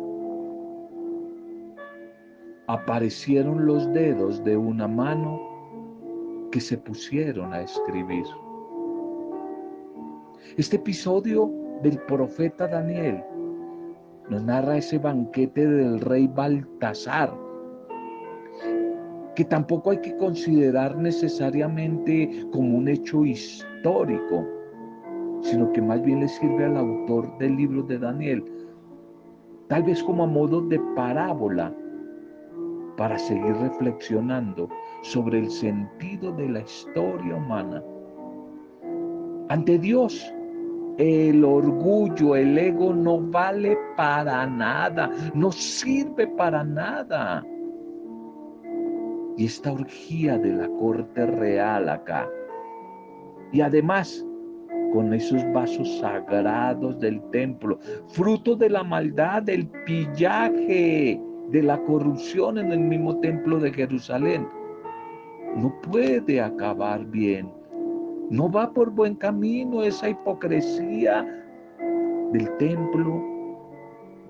Aparecieron 2.67 3.65
los 3.65 3.91
dedos 3.93 4.43
de 4.43 4.57
una 4.57 4.87
mano 4.87 5.39
que 6.51 6.59
se 6.59 6.77
pusieron 6.77 7.53
a 7.53 7.61
escribir. 7.61 8.25
Este 10.57 10.77
episodio 10.77 11.51
del 11.83 11.97
profeta 12.01 12.67
Daniel 12.67 13.23
nos 14.29 14.43
narra 14.43 14.77
ese 14.77 14.97
banquete 14.97 15.67
del 15.67 15.99
rey 16.01 16.27
Baltasar, 16.27 17.33
que 19.35 19.43
tampoco 19.43 19.91
hay 19.91 19.97
que 19.99 20.15
considerar 20.17 20.95
necesariamente 20.97 22.45
como 22.51 22.77
un 22.77 22.87
hecho 22.87 23.25
histórico, 23.25 24.47
sino 25.45 25.71
que 25.73 25.81
más 25.81 26.01
bien 26.01 26.21
le 26.21 26.27
sirve 26.27 26.65
al 26.65 26.75
autor 26.75 27.37
del 27.37 27.55
libro 27.55 27.83
de 27.83 27.99
Daniel, 27.99 28.43
tal 29.67 29.83
vez 29.83 30.03
como 30.03 30.23
a 30.23 30.27
modo 30.27 30.61
de 30.61 30.79
parábola, 30.95 31.71
para 32.97 33.17
seguir 33.19 33.55
reflexionando 33.57 34.67
sobre 35.01 35.39
el 35.39 35.51
sentido 35.51 36.31
de 36.31 36.49
la 36.49 36.61
historia 36.61 37.35
humana. 37.35 37.83
Ante 39.49 39.77
Dios, 39.77 40.33
el 40.97 41.43
orgullo, 41.45 42.35
el 42.35 42.57
ego 42.57 42.93
no 42.93 43.19
vale 43.19 43.77
para 43.95 44.47
nada, 44.47 45.11
no 45.35 45.51
sirve 45.51 46.25
para 46.25 46.63
nada. 46.63 47.45
Y 49.37 49.45
esta 49.45 49.73
orgía 49.73 50.39
de 50.39 50.53
la 50.53 50.67
corte 50.79 51.25
real 51.27 51.89
acá. 51.89 52.27
Y 53.51 53.61
además, 53.61 54.25
con 54.95 55.13
esos 55.13 55.43
vasos 55.51 55.97
sagrados 55.99 56.97
del 57.01 57.21
templo, 57.31 57.77
fruto 58.07 58.55
de 58.55 58.69
la 58.69 58.81
maldad, 58.81 59.43
del 59.43 59.67
pillaje, 59.85 61.21
de 61.49 61.63
la 61.63 61.77
corrupción 61.83 62.57
en 62.57 62.71
el 62.71 62.79
mismo 62.79 63.19
templo 63.19 63.59
de 63.59 63.73
Jerusalén. 63.73 64.47
No 65.57 65.75
puede 65.81 66.39
acabar 66.39 67.05
bien. 67.07 67.51
No 68.29 68.49
va 68.49 68.71
por 68.71 68.89
buen 68.89 69.15
camino 69.15 69.83
esa 69.83 70.07
hipocresía 70.07 71.27
del 72.31 72.49
templo, 72.55 73.21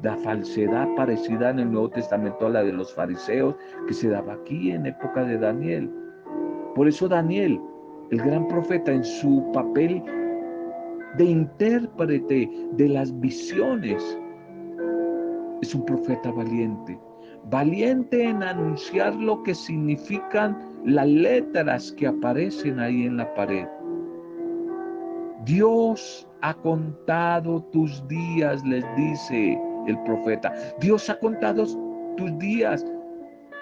la 0.01 0.17
falsedad 0.17 0.87
parecida 0.95 1.51
en 1.51 1.59
el 1.59 1.71
Nuevo 1.71 1.91
Testamento 1.91 2.47
a 2.47 2.49
la 2.49 2.63
de 2.63 2.73
los 2.73 2.91
fariseos 2.91 3.55
que 3.87 3.93
se 3.93 4.09
daba 4.09 4.33
aquí 4.33 4.71
en 4.71 4.87
época 4.87 5.25
de 5.25 5.37
Daniel. 5.37 5.91
Por 6.73 6.87
eso 6.87 7.07
Daniel, 7.07 7.61
el 8.09 8.17
gran 8.17 8.47
profeta, 8.47 8.91
en 8.91 9.03
su 9.03 9.47
papel 9.53 10.03
de 11.17 11.25
intérprete 11.25 12.49
de 12.73 12.89
las 12.89 13.17
visiones. 13.19 14.19
Es 15.61 15.73
un 15.73 15.85
profeta 15.85 16.31
valiente, 16.31 16.99
valiente 17.49 18.23
en 18.23 18.43
anunciar 18.43 19.15
lo 19.15 19.41
que 19.43 19.55
significan 19.55 20.57
las 20.83 21.07
letras 21.07 21.91
que 21.93 22.07
aparecen 22.07 22.79
ahí 22.79 23.05
en 23.05 23.17
la 23.17 23.33
pared. 23.33 23.67
Dios 25.45 26.27
ha 26.41 26.53
contado 26.55 27.61
tus 27.71 28.05
días, 28.07 28.63
les 28.65 28.83
dice 28.95 29.59
el 29.87 29.97
profeta. 30.03 30.53
Dios 30.79 31.09
ha 31.09 31.19
contado 31.19 31.65
tus 32.17 32.37
días. 32.39 32.85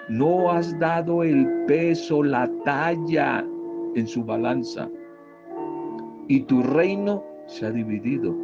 No 0.08 0.50
has 0.50 0.78
dado 0.78 1.22
el 1.22 1.46
peso, 1.66 2.22
la 2.22 2.50
talla 2.64 3.44
en 3.94 4.06
su 4.06 4.24
balanza. 4.24 4.88
Y 6.28 6.40
tu 6.40 6.62
reino 6.62 7.22
se 7.46 7.66
ha 7.66 7.70
dividido, 7.70 8.34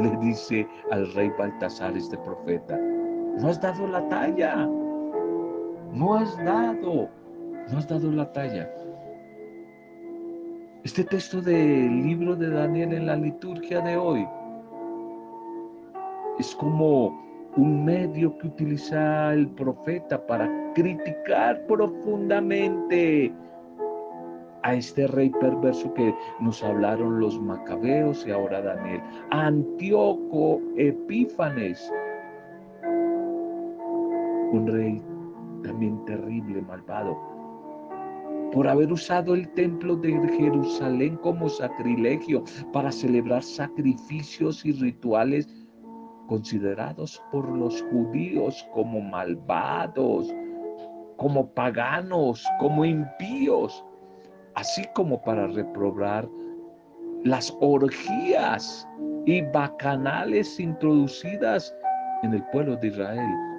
le 0.00 0.16
dice 0.18 0.66
al 0.90 1.12
rey 1.14 1.30
Baltasar 1.38 1.96
este 1.96 2.16
profeta. 2.18 2.78
No 3.38 3.48
has 3.48 3.60
dado 3.60 3.86
la 3.86 4.06
talla. 4.08 4.68
No 5.92 6.14
has 6.14 6.36
dado. 6.44 7.08
No 7.70 7.78
has 7.78 7.88
dado 7.88 8.10
la 8.10 8.32
talla. 8.32 8.70
Este 10.84 11.02
texto 11.04 11.40
del 11.40 12.02
libro 12.02 12.36
de 12.36 12.50
Daniel 12.50 12.92
en 12.92 13.06
la 13.06 13.16
liturgia 13.16 13.80
de 13.80 13.96
hoy 13.96 14.26
es 16.38 16.54
como 16.56 17.24
un 17.56 17.84
medio 17.84 18.36
que 18.38 18.48
utiliza 18.48 19.32
el 19.32 19.48
profeta 19.48 20.24
para 20.26 20.50
criticar 20.74 21.64
profundamente 21.66 23.32
a 24.64 24.74
este 24.74 25.06
rey 25.06 25.30
perverso 25.40 25.92
que 25.92 26.14
nos 26.40 26.62
hablaron 26.64 27.20
los 27.20 27.38
macabeos 27.40 28.26
y 28.26 28.30
ahora 28.30 28.62
Daniel. 28.62 29.00
Antíoco 29.30 30.60
Epífanes, 30.76 31.92
un 34.52 34.66
rey 34.66 35.02
también 35.62 36.02
terrible, 36.06 36.62
malvado, 36.62 37.16
por 38.52 38.66
haber 38.66 38.90
usado 38.90 39.34
el 39.34 39.46
templo 39.52 39.96
de 39.96 40.12
Jerusalén 40.38 41.16
como 41.18 41.48
sacrilegio 41.48 42.42
para 42.72 42.90
celebrar 42.90 43.42
sacrificios 43.42 44.64
y 44.64 44.72
rituales 44.72 45.46
considerados 46.26 47.22
por 47.30 47.46
los 47.50 47.82
judíos 47.90 48.66
como 48.72 49.02
malvados, 49.02 50.34
como 51.18 51.52
paganos, 51.52 52.46
como 52.58 52.84
impíos, 52.84 53.84
así 54.54 54.84
como 54.94 55.22
para 55.22 55.46
reprobar 55.46 56.28
las 57.24 57.56
orgías 57.60 58.86
y 59.26 59.42
bacanales 59.42 60.60
introducidas 60.60 61.74
en 62.22 62.34
el 62.34 62.42
pueblo 62.50 62.76
de 62.76 62.88
Israel 62.88 63.54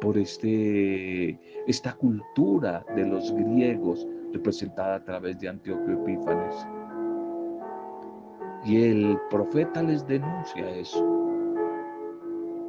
por 0.00 0.16
este, 0.16 1.38
esta 1.66 1.92
cultura 1.94 2.84
de 2.94 3.06
los 3.06 3.32
griegos 3.32 4.06
representada 4.32 4.96
a 4.96 5.04
través 5.04 5.38
de 5.40 5.48
Antioquio 5.48 6.02
Epífanes. 6.02 6.54
Y 8.64 8.84
el 8.84 9.18
profeta 9.30 9.82
les 9.82 10.06
denuncia 10.06 10.68
eso. 10.70 11.04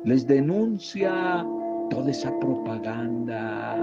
Les 0.05 0.25
denuncia 0.25 1.45
toda 1.89 2.09
esa 2.09 2.37
propaganda 2.39 3.77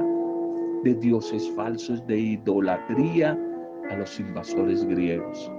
de 0.86 0.94
dioses 0.94 1.50
falsos, 1.56 2.06
de 2.06 2.16
idolatría 2.16 3.36
a 3.90 3.96
los 3.96 4.20
invasores 4.20 4.84
griegos. 4.84 5.50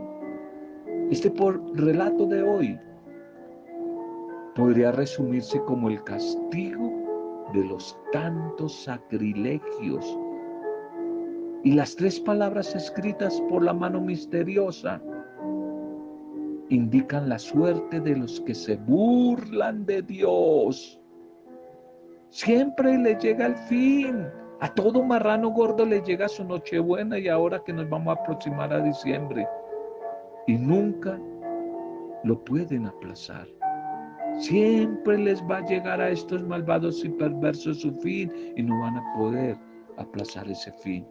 Este 1.11 1.29
por 1.29 1.61
relato 1.77 2.25
de 2.25 2.43
hoy 2.43 2.79
podría 4.55 4.93
resumirse 4.93 5.61
como 5.63 5.89
el 5.89 6.01
castigo 6.05 7.45
de 7.53 7.65
los 7.65 7.99
tantos 8.13 8.83
sacrilegios. 8.83 10.17
Y 11.65 11.73
las 11.73 11.93
tres 11.97 12.21
palabras 12.21 12.73
escritas 12.73 13.41
por 13.49 13.63
la 13.63 13.73
mano 13.73 13.99
misteriosa 13.99 15.01
indican 16.69 17.27
la 17.27 17.37
suerte 17.37 17.99
de 17.99 18.15
los 18.15 18.39
que 18.41 18.55
se 18.55 18.77
burlan 18.77 19.85
de 19.85 20.01
Dios. 20.03 21.01
Siempre 22.29 22.97
le 22.97 23.15
llega 23.15 23.47
el 23.47 23.55
fin. 23.55 24.46
A 24.59 24.73
todo 24.73 25.03
marrano 25.03 25.49
gordo 25.49 25.85
le 25.85 26.01
llega 26.01 26.27
su 26.27 26.43
Nochebuena 26.43 27.19
y 27.19 27.27
ahora 27.27 27.63
que 27.63 27.73
nos 27.73 27.87
vamos 27.89 28.17
a 28.17 28.21
aproximar 28.21 28.73
a 28.73 28.81
diciembre. 28.81 29.47
Y 30.47 30.57
nunca 30.57 31.19
lo 32.23 32.43
pueden 32.43 32.87
aplazar. 32.87 33.47
Siempre 34.39 35.19
les 35.19 35.43
va 35.43 35.57
a 35.57 35.65
llegar 35.65 36.01
a 36.01 36.09
estos 36.09 36.43
malvados 36.43 37.05
y 37.05 37.09
perversos 37.09 37.81
su 37.81 37.91
fin 38.01 38.31
y 38.55 38.63
no 38.63 38.79
van 38.81 38.97
a 38.97 39.13
poder 39.15 39.57
aplazar 39.97 40.49
ese 40.49 40.71
fin. 40.71 41.07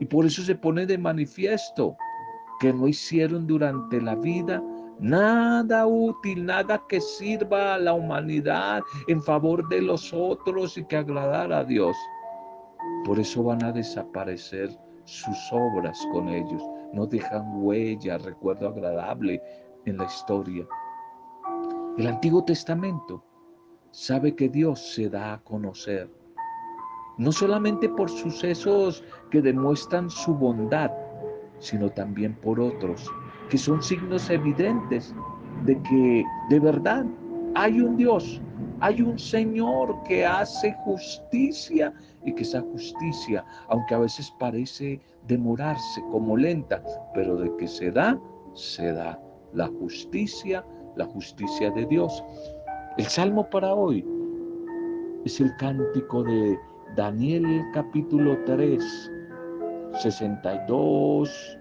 Y 0.00 0.06
por 0.06 0.26
eso 0.26 0.42
se 0.42 0.56
pone 0.56 0.84
de 0.84 0.98
manifiesto 0.98 1.96
que 2.58 2.72
no 2.72 2.88
hicieron 2.88 3.46
durante 3.46 4.00
la 4.00 4.16
vida 4.16 4.60
nada 4.98 5.86
útil, 5.86 6.44
nada 6.46 6.82
que 6.88 7.00
sirva 7.00 7.74
a 7.74 7.78
la 7.78 7.94
humanidad 7.94 8.82
en 9.08 9.22
favor 9.22 9.68
de 9.68 9.82
los 9.82 10.12
otros 10.12 10.76
y 10.76 10.84
que 10.84 10.96
agradara 10.96 11.58
a 11.58 11.64
Dios. 11.64 11.96
Por 13.04 13.18
eso 13.18 13.42
van 13.42 13.62
a 13.64 13.72
desaparecer 13.72 14.70
sus 15.04 15.36
obras 15.52 16.06
con 16.12 16.28
ellos. 16.28 16.62
No 16.92 17.06
dejan 17.06 17.62
huella, 17.62 18.18
recuerdo 18.18 18.68
agradable 18.68 19.42
en 19.84 19.98
la 19.98 20.04
historia. 20.04 20.66
El 21.98 22.06
Antiguo 22.06 22.44
Testamento 22.44 23.24
sabe 23.90 24.34
que 24.34 24.48
Dios 24.48 24.94
se 24.94 25.08
da 25.08 25.34
a 25.34 25.38
conocer, 25.42 26.10
no 27.18 27.30
solamente 27.30 27.88
por 27.88 28.10
sucesos 28.10 29.04
que 29.30 29.40
demuestran 29.40 30.10
su 30.10 30.34
bondad, 30.34 30.90
sino 31.60 31.88
también 31.90 32.34
por 32.34 32.58
otros, 32.58 33.08
que 33.48 33.58
son 33.58 33.82
signos 33.82 34.28
evidentes 34.30 35.14
de 35.64 35.80
que 35.82 36.24
de 36.48 36.60
verdad 36.60 37.06
hay 37.54 37.80
un 37.80 37.96
Dios, 37.96 38.40
hay 38.80 39.02
un 39.02 39.18
Señor 39.18 40.02
que 40.04 40.24
hace 40.24 40.72
justicia 40.84 41.92
y 42.24 42.32
que 42.34 42.42
esa 42.42 42.60
justicia, 42.60 43.44
aunque 43.68 43.94
a 43.94 43.98
veces 43.98 44.32
parece 44.38 45.00
demorarse 45.26 46.02
como 46.10 46.36
lenta, 46.36 46.82
pero 47.14 47.36
de 47.36 47.54
que 47.56 47.68
se 47.68 47.90
da, 47.90 48.18
se 48.54 48.92
da. 48.92 49.18
La 49.52 49.68
justicia 49.68 50.64
la 50.96 51.06
justicia 51.06 51.70
de 51.70 51.86
Dios. 51.86 52.24
El 52.96 53.06
salmo 53.06 53.48
para 53.50 53.74
hoy 53.74 54.04
es 55.24 55.40
el 55.40 55.54
cántico 55.56 56.22
de 56.22 56.58
Daniel 56.96 57.64
capítulo 57.72 58.38
3, 58.44 59.10
62 60.00 61.58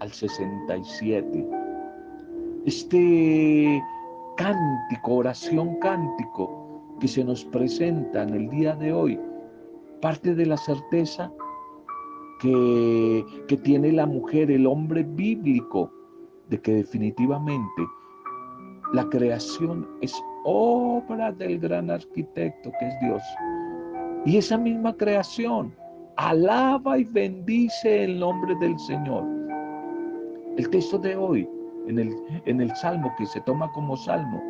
al 0.00 0.12
67. 0.12 1.48
Este 2.66 3.82
cántico, 4.36 5.16
oración 5.16 5.76
cántico 5.80 6.96
que 7.00 7.08
se 7.08 7.24
nos 7.24 7.44
presenta 7.44 8.22
en 8.22 8.34
el 8.34 8.50
día 8.50 8.74
de 8.76 8.92
hoy, 8.92 9.20
parte 10.00 10.34
de 10.34 10.46
la 10.46 10.56
certeza 10.56 11.32
que, 12.40 13.24
que 13.48 13.56
tiene 13.56 13.92
la 13.92 14.06
mujer, 14.06 14.50
el 14.50 14.66
hombre 14.66 15.02
bíblico, 15.02 15.90
de 16.48 16.60
que 16.60 16.74
definitivamente 16.74 17.82
la 18.92 19.08
creación 19.08 19.86
es 20.00 20.14
obra 20.44 21.32
del 21.32 21.58
gran 21.58 21.90
arquitecto 21.90 22.70
que 22.78 22.88
es 22.88 22.94
Dios. 23.00 23.22
Y 24.24 24.36
esa 24.36 24.56
misma 24.56 24.96
creación 24.96 25.74
alaba 26.16 26.98
y 26.98 27.04
bendice 27.04 28.04
el 28.04 28.18
nombre 28.18 28.54
del 28.56 28.78
Señor. 28.78 29.24
El 30.56 30.70
texto 30.70 30.98
de 30.98 31.16
hoy, 31.16 31.48
en 31.86 31.98
el, 31.98 32.16
en 32.46 32.60
el 32.60 32.74
Salmo 32.76 33.14
que 33.16 33.26
se 33.26 33.40
toma 33.42 33.70
como 33.72 33.96
Salmo, 33.96 34.42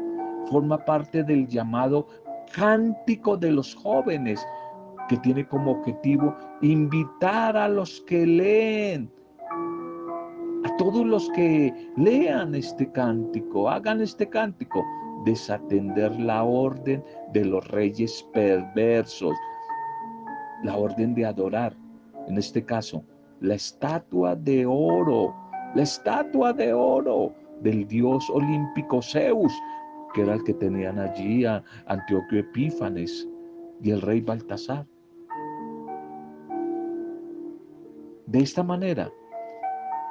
forma 0.51 0.85
parte 0.85 1.23
del 1.23 1.47
llamado 1.47 2.07
cántico 2.55 3.37
de 3.37 3.53
los 3.53 3.75
jóvenes, 3.75 4.45
que 5.09 5.17
tiene 5.19 5.47
como 5.47 5.73
objetivo 5.73 6.35
invitar 6.63 7.57
a 7.57 7.69
los 7.69 8.01
que 8.03 8.27
leen 8.27 9.11
todos 10.79 11.07
los 11.07 11.29
que 11.31 11.73
lean 11.97 12.55
este 12.55 12.91
cántico, 12.91 13.71
hagan 13.71 14.01
este 14.01 14.29
cántico, 14.29 14.85
desatender 15.25 16.19
la 16.21 16.45
orden 16.45 17.03
de 17.33 17.45
los 17.45 17.67
reyes 17.69 18.27
perversos, 18.33 19.35
la 20.63 20.77
orden 20.77 21.15
de 21.15 21.27
adorar, 21.27 21.75
en 22.29 22.39
este 22.39 22.65
caso, 22.65 23.03
la 23.41 23.55
estatua 23.55 24.37
de 24.37 24.67
oro, 24.67 25.35
la 25.75 25.83
estatua 25.83 26.53
de 26.53 26.73
oro 26.73 27.33
del 27.61 27.87
dios 27.87 28.29
olímpico 28.31 29.01
Zeus, 29.03 29.53
que 30.15 30.23
era 30.23 30.35
el 30.35 30.45
que 30.45 30.55
tenían 30.55 30.99
allí 30.99 31.45
a 31.45 31.63
Antioquio 31.87 32.41
Epífanes 32.41 33.29
y 33.83 33.91
el 33.91 34.01
rey 34.01 34.21
Baltasar. 34.21 34.87
De 38.27 38.41
esta 38.41 38.63
manera, 38.63 39.11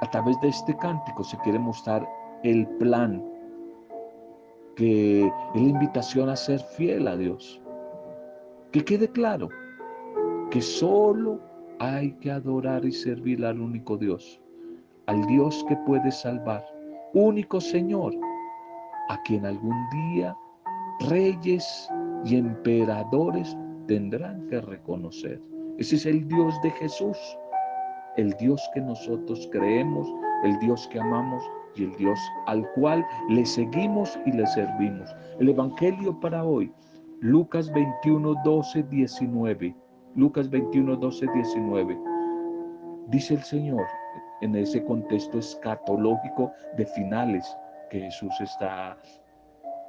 a 0.01 0.09
través 0.09 0.39
de 0.41 0.49
este 0.49 0.75
cántico 0.77 1.23
se 1.23 1.37
quiere 1.39 1.59
mostrar 1.59 2.07
el 2.43 2.67
plan, 2.77 3.23
que 4.75 5.25
es 5.25 5.61
la 5.61 5.69
invitación 5.69 6.29
a 6.29 6.35
ser 6.35 6.59
fiel 6.59 7.07
a 7.07 7.17
Dios. 7.17 7.61
Que 8.71 8.83
quede 8.83 9.09
claro 9.09 9.49
que 10.51 10.61
solo 10.61 11.39
hay 11.79 12.13
que 12.13 12.31
adorar 12.31 12.85
y 12.85 12.91
servir 12.91 13.45
al 13.45 13.59
único 13.59 13.97
Dios, 13.97 14.41
al 15.07 15.25
Dios 15.27 15.63
que 15.67 15.75
puede 15.77 16.11
salvar, 16.11 16.65
único 17.13 17.61
Señor, 17.61 18.13
a 19.09 19.21
quien 19.23 19.45
algún 19.45 19.89
día 19.89 20.35
reyes 21.09 21.89
y 22.25 22.37
emperadores 22.37 23.55
tendrán 23.87 24.47
que 24.47 24.61
reconocer. 24.61 25.41
Ese 25.77 25.97
es 25.97 26.05
el 26.05 26.27
Dios 26.27 26.59
de 26.63 26.71
Jesús, 26.71 27.17
el 28.17 28.31
Dios 28.37 28.61
que 28.73 28.81
nosotros 28.81 29.47
creemos, 29.51 30.07
el 30.43 30.57
Dios 30.59 30.87
que 30.91 30.99
amamos 30.99 31.43
y 31.75 31.83
el 31.83 31.95
Dios 31.97 32.19
al 32.47 32.67
cual 32.73 33.05
le 33.29 33.45
seguimos 33.45 34.17
y 34.25 34.31
le 34.31 34.47
servimos. 34.47 35.13
El 35.39 35.49
Evangelio 35.49 36.17
para 36.19 36.43
hoy, 36.43 36.71
Lucas 37.19 37.71
21, 37.73 38.35
12, 38.43 38.83
19. 38.83 39.75
Lucas 40.15 40.49
21, 40.49 40.95
12, 40.95 41.27
19. 41.33 41.99
Dice 43.09 43.33
el 43.35 43.43
Señor 43.43 43.85
en 44.41 44.55
ese 44.55 44.83
contexto 44.83 45.39
escatológico 45.39 46.51
de 46.77 46.85
finales 46.85 47.57
que 47.89 48.01
Jesús 48.01 48.33
está 48.41 48.97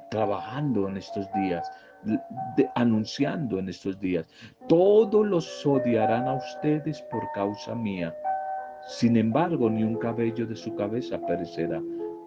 trabajando 0.09 0.87
en 0.87 0.97
estos 0.97 1.31
días, 1.33 1.69
anunciando 2.75 3.59
en 3.59 3.69
estos 3.69 3.99
días. 3.99 4.27
Todos 4.67 5.25
los 5.25 5.65
odiarán 5.65 6.27
a 6.27 6.35
ustedes 6.35 7.01
por 7.03 7.23
causa 7.33 7.75
mía. 7.75 8.15
Sin 8.87 9.17
embargo, 9.17 9.69
ni 9.69 9.83
un 9.83 9.97
cabello 9.97 10.45
de 10.45 10.55
su 10.55 10.73
cabeza 10.75 11.19
perecerá. 11.19 11.81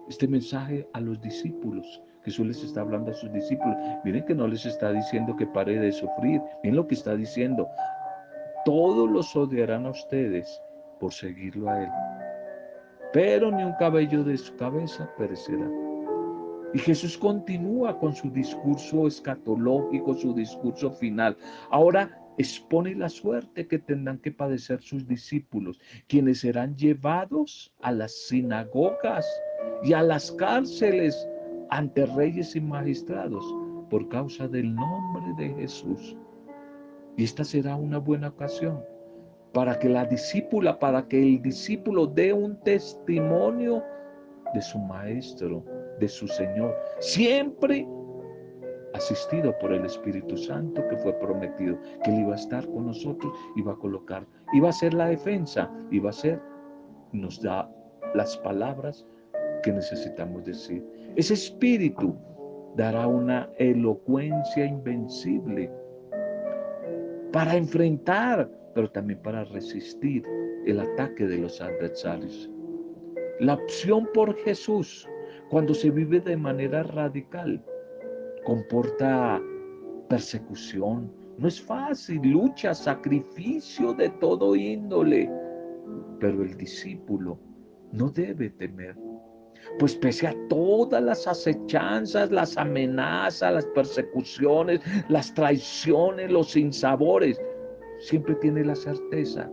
Este 0.09 0.27
mensaje 0.27 0.87
a 0.93 0.99
los 0.99 1.19
discípulos, 1.21 2.03
Jesús 2.23 2.45
les 2.45 2.63
está 2.63 2.81
hablando 2.81 3.11
a 3.11 3.15
sus 3.15 3.31
discípulos. 3.31 3.75
Miren 4.03 4.25
que 4.25 4.35
no 4.35 4.47
les 4.47 4.65
está 4.65 4.91
diciendo 4.91 5.35
que 5.35 5.47
pare 5.47 5.79
de 5.79 5.91
sufrir. 5.91 6.41
Miren 6.63 6.75
lo 6.75 6.87
que 6.87 6.95
está 6.95 7.15
diciendo. 7.15 7.67
Todos 8.63 9.09
los 9.09 9.35
odiarán 9.35 9.87
a 9.87 9.89
ustedes 9.89 10.61
por 11.01 11.11
seguirlo 11.11 11.69
a 11.69 11.83
Él. 11.83 11.89
Pero 13.11 13.51
ni 13.51 13.63
un 13.63 13.73
cabello 13.73 14.23
de 14.23 14.37
su 14.37 14.55
cabeza 14.55 15.09
perecerá. 15.17 15.69
Y 16.73 16.79
Jesús 16.79 17.17
continúa 17.17 17.99
con 17.99 18.15
su 18.15 18.29
discurso 18.29 19.07
escatológico, 19.07 20.13
su 20.13 20.33
discurso 20.33 20.91
final. 20.91 21.35
Ahora 21.69 22.17
expone 22.37 22.95
la 22.95 23.09
suerte 23.09 23.67
que 23.67 23.79
tendrán 23.79 24.19
que 24.19 24.31
padecer 24.31 24.81
sus 24.81 25.05
discípulos, 25.05 25.81
quienes 26.07 26.39
serán 26.39 26.77
llevados 26.77 27.73
a 27.81 27.91
las 27.91 28.13
sinagogas 28.27 29.25
y 29.83 29.91
a 29.91 30.01
las 30.01 30.31
cárceles 30.31 31.27
ante 31.71 32.05
reyes 32.05 32.55
y 32.55 32.61
magistrados 32.61 33.43
por 33.89 34.07
causa 34.07 34.47
del 34.47 34.73
nombre 34.73 35.33
de 35.37 35.53
Jesús. 35.55 36.15
Y 37.17 37.25
esta 37.25 37.43
será 37.43 37.75
una 37.75 37.97
buena 37.97 38.29
ocasión 38.29 38.81
para 39.53 39.77
que 39.77 39.89
la 39.89 40.05
discípula, 40.05 40.79
para 40.79 41.07
que 41.07 41.19
el 41.19 41.41
discípulo 41.41 42.07
dé 42.07 42.31
un 42.33 42.57
testimonio 42.61 43.83
de 44.53 44.61
su 44.61 44.79
maestro, 44.79 45.63
de 45.99 46.07
su 46.07 46.27
Señor, 46.27 46.75
siempre 46.99 47.87
asistido 48.93 49.57
por 49.59 49.73
el 49.73 49.85
Espíritu 49.85 50.37
Santo 50.37 50.85
que 50.87 50.97
fue 50.97 51.13
prometido, 51.13 51.77
que 52.03 52.11
él 52.11 52.21
iba 52.21 52.33
a 52.33 52.37
estar 52.37 52.65
con 52.67 52.87
nosotros, 52.87 53.33
iba 53.55 53.73
a 53.73 53.75
colocar, 53.75 54.25
iba 54.53 54.69
a 54.69 54.73
ser 54.73 54.93
la 54.93 55.07
defensa, 55.07 55.69
iba 55.91 56.09
a 56.09 56.13
ser, 56.13 56.41
nos 57.11 57.41
da 57.41 57.69
las 58.13 58.37
palabras 58.37 59.05
que 59.63 59.71
necesitamos 59.71 60.43
decir. 60.43 60.85
Ese 61.15 61.33
Espíritu 61.33 62.15
dará 62.75 63.07
una 63.07 63.49
elocuencia 63.57 64.65
invencible 64.65 65.71
para 67.31 67.55
enfrentar, 67.55 68.49
pero 68.73 68.89
también 68.89 69.21
para 69.21 69.43
resistir 69.45 70.23
el 70.65 70.79
ataque 70.79 71.25
de 71.25 71.37
los 71.37 71.61
adversarios. 71.61 72.49
La 73.39 73.55
opción 73.55 74.07
por 74.13 74.35
Jesús, 74.43 75.07
cuando 75.49 75.73
se 75.73 75.89
vive 75.89 76.19
de 76.19 76.37
manera 76.37 76.83
radical, 76.83 77.63
comporta 78.43 79.41
persecución. 80.09 81.11
No 81.37 81.47
es 81.47 81.59
fácil, 81.59 82.21
lucha, 82.21 82.73
sacrificio 82.73 83.93
de 83.93 84.09
todo 84.09 84.55
índole. 84.55 85.29
Pero 86.19 86.43
el 86.43 86.55
discípulo 86.55 87.39
no 87.91 88.09
debe 88.09 88.49
temer. 88.51 88.95
Pues 89.79 89.95
pese 89.95 90.27
a 90.27 90.35
todas 90.49 91.01
las 91.01 91.27
acechanzas, 91.27 92.31
las 92.31 92.57
amenazas, 92.57 93.53
las 93.53 93.65
persecuciones, 93.67 94.81
las 95.07 95.33
traiciones, 95.33 96.31
los 96.31 96.51
sinsabores, 96.51 97.39
siempre 98.01 98.35
tiene 98.35 98.63
la 98.63 98.75
certeza 98.75 99.49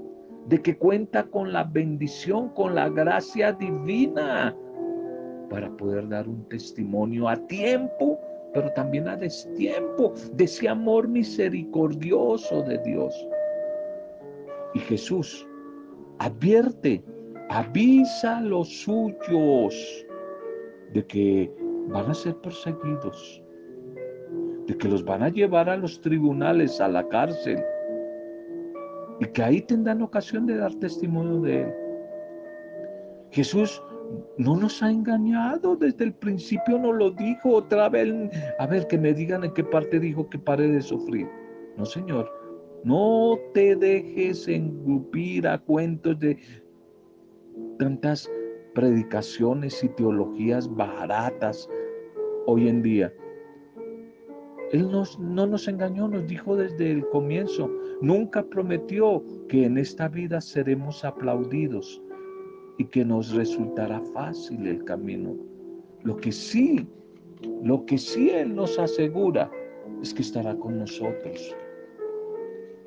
de 0.46 0.60
que 0.60 0.76
cuenta 0.76 1.24
con 1.24 1.52
la 1.52 1.64
bendición, 1.64 2.48
con 2.50 2.74
la 2.74 2.88
gracia 2.88 3.52
divina 3.52 4.56
para 5.48 5.70
poder 5.76 6.08
dar 6.08 6.28
un 6.28 6.48
testimonio 6.48 7.28
a 7.28 7.36
tiempo 7.46 8.18
pero 8.52 8.72
también 8.72 9.08
a 9.08 9.16
destiempo 9.16 10.14
de 10.32 10.44
ese 10.44 10.68
amor 10.68 11.08
misericordioso 11.08 12.62
de 12.62 12.78
Dios. 12.78 13.14
Y 14.74 14.80
Jesús 14.80 15.46
advierte, 16.18 17.02
avisa 17.50 18.38
a 18.38 18.42
los 18.42 18.68
suyos 18.68 20.06
de 20.92 21.06
que 21.06 21.52
van 21.88 22.10
a 22.10 22.14
ser 22.14 22.34
perseguidos, 22.36 23.42
de 24.66 24.76
que 24.76 24.88
los 24.88 25.04
van 25.04 25.22
a 25.22 25.28
llevar 25.28 25.68
a 25.68 25.76
los 25.76 26.00
tribunales, 26.00 26.80
a 26.80 26.88
la 26.88 27.06
cárcel, 27.08 27.62
y 29.20 29.26
que 29.26 29.42
ahí 29.42 29.60
tendrán 29.62 30.02
ocasión 30.02 30.46
de 30.46 30.56
dar 30.56 30.74
testimonio 30.74 31.40
de 31.40 31.62
Él. 31.62 31.74
Jesús 33.30 33.82
no 34.38 34.56
nos 34.56 34.82
ha 34.82 34.90
engañado, 34.90 35.76
desde 35.76 36.04
el 36.04 36.14
principio 36.14 36.78
nos 36.78 36.96
lo 36.96 37.10
dijo 37.10 37.56
otra 37.56 37.88
vez. 37.88 38.12
A 38.58 38.66
ver, 38.66 38.86
que 38.86 38.98
me 38.98 39.12
digan 39.12 39.44
en 39.44 39.52
qué 39.52 39.64
parte 39.64 40.00
dijo 40.00 40.28
que 40.28 40.38
pare 40.38 40.68
de 40.68 40.80
sufrir. 40.80 41.28
No, 41.76 41.84
Señor, 41.84 42.30
no 42.84 43.38
te 43.54 43.76
dejes 43.76 44.48
engrupir 44.48 45.46
a 45.46 45.58
cuentos 45.58 46.18
de 46.18 46.38
tantas 47.78 48.30
predicaciones 48.74 49.82
y 49.82 49.88
teologías 49.90 50.72
baratas 50.74 51.68
hoy 52.46 52.68
en 52.68 52.82
día. 52.82 53.12
Él 54.72 54.90
nos, 54.90 55.18
no 55.18 55.46
nos 55.46 55.66
engañó, 55.66 56.08
nos 56.08 56.26
dijo 56.26 56.56
desde 56.56 56.90
el 56.92 57.08
comienzo, 57.08 57.70
nunca 58.00 58.42
prometió 58.42 59.22
que 59.48 59.64
en 59.64 59.78
esta 59.78 60.08
vida 60.08 60.40
seremos 60.40 61.04
aplaudidos 61.04 62.02
y 62.76 62.84
que 62.84 63.04
nos 63.04 63.32
resultará 63.32 64.00
fácil 64.12 64.66
el 64.66 64.84
camino. 64.84 65.34
Lo 66.02 66.16
que 66.16 66.32
sí, 66.32 66.86
lo 67.62 67.84
que 67.86 67.98
sí 67.98 68.30
Él 68.30 68.54
nos 68.54 68.78
asegura 68.78 69.50
es 70.02 70.12
que 70.12 70.22
estará 70.22 70.54
con 70.56 70.78
nosotros 70.78 71.56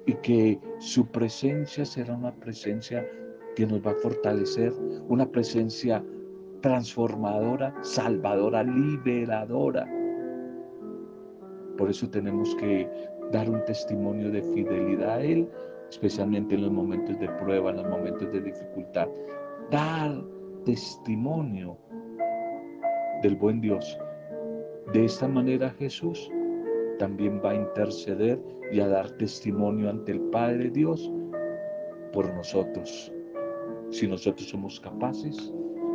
y 0.06 0.14
que 0.16 0.60
su 0.80 1.06
presencia 1.08 1.86
será 1.86 2.16
una 2.16 2.34
presencia 2.34 3.08
que 3.56 3.66
nos 3.66 3.86
va 3.86 3.92
a 3.92 3.96
fortalecer, 3.96 4.72
una 5.08 5.30
presencia 5.30 6.04
transformadora, 6.62 7.74
salvadora, 7.82 8.64
liberadora. 8.64 10.01
Por 11.82 11.90
eso 11.90 12.08
tenemos 12.08 12.54
que 12.58 12.88
dar 13.32 13.50
un 13.50 13.66
testimonio 13.66 14.30
de 14.30 14.44
fidelidad 14.44 15.16
a 15.16 15.24
Él, 15.24 15.50
especialmente 15.90 16.54
en 16.54 16.62
los 16.62 16.72
momentos 16.72 17.20
de 17.20 17.28
prueba, 17.28 17.72
en 17.72 17.78
los 17.78 17.90
momentos 17.90 18.32
de 18.32 18.40
dificultad 18.40 19.08
dar 19.72 20.24
testimonio 20.64 21.76
del 23.24 23.36
buen 23.36 23.62
Dios. 23.62 23.98
De 24.94 25.06
esta 25.06 25.28
manera 25.28 25.72
Jesús 25.72 26.30
también 27.00 27.42
va 27.44 27.50
a 27.50 27.56
interceder 27.56 28.40
y 28.72 28.80
a 28.80 28.88
dar 28.88 29.10
testimonio 29.18 29.90
ante 29.90 30.12
el 30.12 30.20
Padre 30.30 30.70
Dios 30.70 31.12
por 32.14 32.32
nosotros. 32.32 33.12
Si 33.90 34.08
nosotros 34.08 34.48
somos 34.48 34.80
capaces 34.80 35.52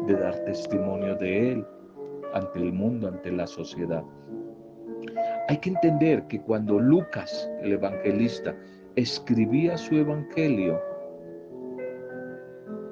de 0.09 0.15
dar 0.15 0.35
testimonio 0.47 1.15
de 1.15 1.53
Él 1.53 1.67
ante 2.35 2.59
el 2.59 2.73
mundo, 2.73 3.07
ante 3.07 3.31
la 3.31 3.47
sociedad. 3.47 4.03
Hay 5.49 5.59
que 5.59 5.71
entender 5.71 6.27
que 6.27 6.41
cuando 6.41 6.81
Lucas, 6.81 7.49
el 7.63 7.75
evangelista, 7.75 8.57
escribía 8.97 9.79
su 9.79 9.95
evangelio, 9.95 10.81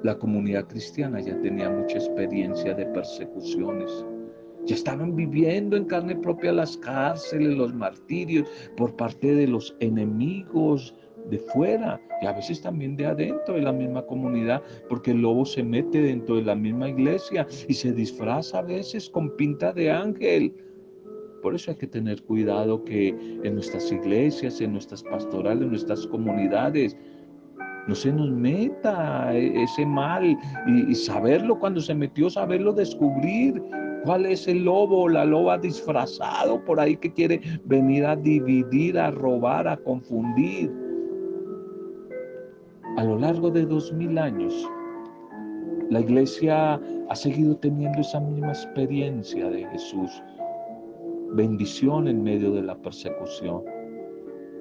la 0.03 0.17
comunidad 0.17 0.65
cristiana 0.67 1.19
ya 1.19 1.37
tenía 1.41 1.69
mucha 1.69 1.97
experiencia 1.97 2.73
de 2.73 2.85
persecuciones. 2.85 4.05
Ya 4.65 4.75
estaban 4.75 5.15
viviendo 5.15 5.75
en 5.75 5.85
carne 5.85 6.15
propia 6.15 6.53
las 6.53 6.77
cárceles, 6.77 7.57
los 7.57 7.73
martirios 7.73 8.47
por 8.77 8.95
parte 8.95 9.35
de 9.35 9.47
los 9.47 9.75
enemigos 9.79 10.95
de 11.29 11.39
fuera 11.39 11.99
y 12.21 12.25
a 12.25 12.33
veces 12.33 12.61
también 12.61 12.95
de 12.95 13.07
adentro 13.07 13.55
de 13.55 13.63
la 13.63 13.73
misma 13.73 14.05
comunidad, 14.05 14.63
porque 14.87 15.11
el 15.11 15.21
lobo 15.21 15.45
se 15.45 15.61
mete 15.63 16.01
dentro 16.01 16.35
de 16.35 16.43
la 16.43 16.55
misma 16.55 16.87
iglesia 16.87 17.45
y 17.67 17.73
se 17.73 17.91
disfraza 17.91 18.59
a 18.59 18.61
veces 18.61 19.09
con 19.09 19.35
pinta 19.35 19.73
de 19.73 19.91
ángel. 19.91 20.53
Por 21.45 21.53
eso 21.53 21.69
hay 21.69 21.77
que 21.77 21.85
tener 21.85 22.23
cuidado 22.23 22.83
que 22.85 23.09
en 23.43 23.53
nuestras 23.53 23.91
iglesias, 23.91 24.59
en 24.61 24.71
nuestras 24.71 25.03
pastorales, 25.03 25.61
en 25.61 25.69
nuestras 25.69 26.07
comunidades, 26.07 26.97
no 27.87 27.93
se 27.93 28.11
nos 28.11 28.31
meta 28.31 29.31
ese 29.31 29.85
mal 29.85 30.25
y, 30.25 30.37
y 30.65 30.95
saberlo 30.95 31.59
cuando 31.59 31.81
se 31.81 31.93
metió, 31.93 32.31
saberlo 32.31 32.73
descubrir, 32.73 33.61
¿Cuál 34.05 34.25
es 34.25 34.47
el 34.47 34.63
lobo 34.65 35.07
la 35.07 35.23
loba 35.23 35.59
disfrazado 35.59 36.65
por 36.65 36.79
ahí 36.79 36.97
que 36.97 37.13
quiere 37.13 37.39
venir 37.65 38.05
a 38.07 38.15
dividir, 38.15 38.97
a 38.97 39.11
robar, 39.11 39.67
a 39.67 39.77
confundir? 39.77 40.71
A 42.97 43.03
lo 43.03 43.19
largo 43.19 43.51
de 43.51 43.67
dos 43.67 43.93
mil 43.93 44.17
años, 44.17 44.67
la 45.91 45.99
iglesia 45.99 46.81
ha 47.07 47.15
seguido 47.15 47.55
teniendo 47.57 48.01
esa 48.01 48.19
misma 48.19 48.49
experiencia 48.49 49.47
de 49.47 49.63
Jesús. 49.67 50.23
Bendición 51.35 52.07
en 52.07 52.23
medio 52.23 52.53
de 52.53 52.61
la 52.61 52.81
persecución. 52.81 53.61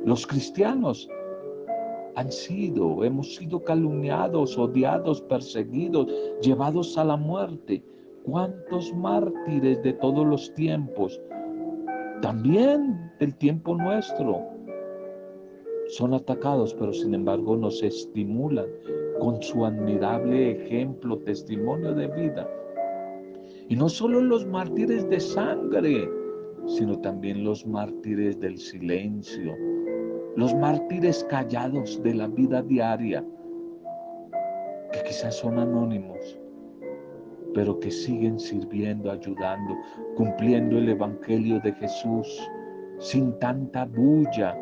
Los 0.04 0.26
cristianos 0.26 1.08
han 2.16 2.32
sido, 2.32 3.04
hemos 3.04 3.36
sido 3.36 3.62
calumniados, 3.62 4.58
odiados, 4.58 5.22
perseguidos, 5.22 6.08
llevados 6.42 6.98
a 6.98 7.04
la 7.04 7.16
muerte 7.16 7.80
cuántos 8.24 8.92
mártires 8.92 9.84
de 9.84 9.92
todos 9.92 10.26
los 10.26 10.52
tiempos, 10.54 11.20
también 12.22 13.12
del 13.20 13.36
tiempo 13.36 13.76
nuestro, 13.76 14.42
son 15.86 16.12
atacados, 16.12 16.74
pero 16.74 16.92
sin 16.92 17.14
embargo 17.14 17.56
nos 17.56 17.84
estimulan 17.84 18.66
con 19.20 19.40
su 19.40 19.64
admirable 19.64 20.50
ejemplo, 20.50 21.18
testimonio 21.18 21.94
de 21.94 22.08
vida. 22.08 22.50
Y 23.68 23.76
no 23.76 23.88
solo 23.88 24.20
los 24.20 24.44
mártires 24.44 25.08
de 25.08 25.20
sangre, 25.20 26.08
sino 26.66 26.98
también 27.00 27.44
los 27.44 27.66
mártires 27.66 28.38
del 28.40 28.58
silencio, 28.58 29.54
los 30.36 30.54
mártires 30.54 31.24
callados 31.30 32.02
de 32.02 32.14
la 32.14 32.26
vida 32.28 32.62
diaria, 32.62 33.24
que 34.92 35.02
quizás 35.02 35.36
son 35.36 35.58
anónimos, 35.58 36.38
pero 37.54 37.78
que 37.78 37.90
siguen 37.90 38.38
sirviendo, 38.38 39.10
ayudando, 39.10 39.76
cumpliendo 40.16 40.78
el 40.78 40.88
Evangelio 40.88 41.60
de 41.60 41.72
Jesús 41.74 42.50
sin 42.98 43.38
tanta 43.38 43.84
bulla 43.84 44.56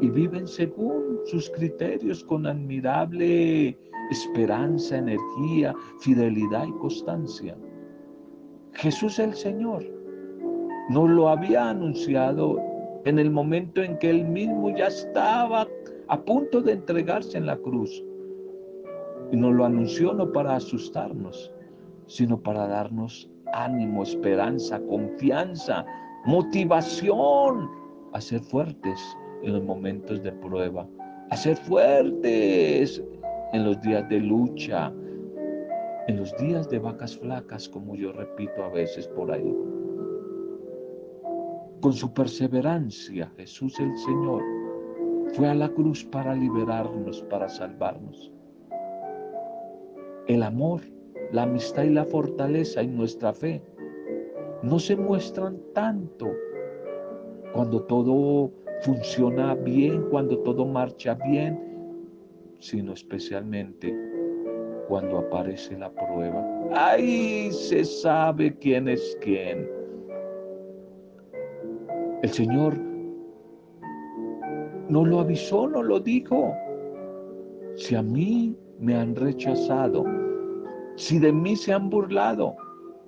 y 0.00 0.08
viven 0.10 0.46
según 0.46 1.20
sus 1.26 1.50
criterios 1.50 2.24
con 2.24 2.46
admirable 2.46 3.76
esperanza, 4.10 4.98
energía, 4.98 5.74
fidelidad 6.00 6.66
y 6.66 6.72
constancia. 6.78 7.56
Jesús 8.74 9.18
el 9.18 9.34
Señor 9.34 10.01
nos 10.88 11.08
lo 11.10 11.28
había 11.28 11.70
anunciado 11.70 12.60
en 13.04 13.18
el 13.18 13.30
momento 13.30 13.82
en 13.82 13.98
que 13.98 14.10
él 14.10 14.24
mismo 14.24 14.74
ya 14.76 14.86
estaba 14.86 15.66
a 16.08 16.20
punto 16.20 16.60
de 16.60 16.72
entregarse 16.72 17.38
en 17.38 17.46
la 17.46 17.56
cruz. 17.56 18.04
Y 19.30 19.36
nos 19.36 19.54
lo 19.54 19.64
anunció 19.64 20.12
no 20.12 20.30
para 20.30 20.56
asustarnos, 20.56 21.52
sino 22.06 22.38
para 22.38 22.66
darnos 22.66 23.30
ánimo, 23.52 24.02
esperanza, 24.02 24.80
confianza, 24.88 25.84
motivación 26.24 27.70
a 28.12 28.20
ser 28.20 28.40
fuertes 28.40 29.00
en 29.42 29.54
los 29.54 29.64
momentos 29.64 30.22
de 30.22 30.32
prueba, 30.32 30.86
a 31.30 31.36
ser 31.36 31.56
fuertes 31.56 33.02
en 33.52 33.64
los 33.64 33.80
días 33.80 34.08
de 34.08 34.20
lucha, 34.20 34.92
en 36.08 36.16
los 36.16 36.36
días 36.36 36.68
de 36.68 36.78
vacas 36.78 37.16
flacas, 37.16 37.68
como 37.68 37.94
yo 37.94 38.12
repito 38.12 38.62
a 38.64 38.68
veces 38.68 39.08
por 39.08 39.30
ahí. 39.30 39.54
Con 41.82 41.92
su 41.92 42.14
perseverancia, 42.14 43.30
Jesús 43.36 43.78
el 43.78 43.94
Señor 43.98 44.42
fue 45.34 45.48
a 45.48 45.54
la 45.54 45.68
cruz 45.68 46.04
para 46.04 46.34
liberarnos, 46.34 47.20
para 47.24 47.48
salvarnos. 47.50 48.32
El 50.26 50.42
amor 50.42 50.80
la 51.32 51.44
amistad 51.44 51.84
y 51.84 51.90
la 51.90 52.04
fortaleza 52.04 52.82
en 52.82 52.94
nuestra 52.94 53.32
fe 53.32 53.62
no 54.62 54.78
se 54.78 54.94
muestran 54.94 55.58
tanto 55.74 56.30
cuando 57.54 57.82
todo 57.84 58.52
funciona 58.82 59.54
bien, 59.54 60.02
cuando 60.10 60.38
todo 60.40 60.66
marcha 60.66 61.14
bien, 61.14 61.58
sino 62.58 62.92
especialmente 62.92 63.96
cuando 64.88 65.18
aparece 65.18 65.76
la 65.78 65.90
prueba. 65.90 66.46
Ahí 66.74 67.50
se 67.50 67.84
sabe 67.84 68.54
quién 68.58 68.88
es 68.88 69.16
quién. 69.22 69.81
El 72.22 72.30
Señor 72.30 72.78
no 74.88 75.04
lo 75.04 75.20
avisó, 75.20 75.68
no 75.68 75.82
lo 75.82 75.98
dijo. 75.98 76.54
Si 77.74 77.96
a 77.96 78.02
mí 78.02 78.56
me 78.78 78.94
han 78.94 79.16
rechazado, 79.16 80.04
si 80.96 81.18
de 81.18 81.32
mí 81.32 81.56
se 81.56 81.72
han 81.72 81.90
burlado, 81.90 82.54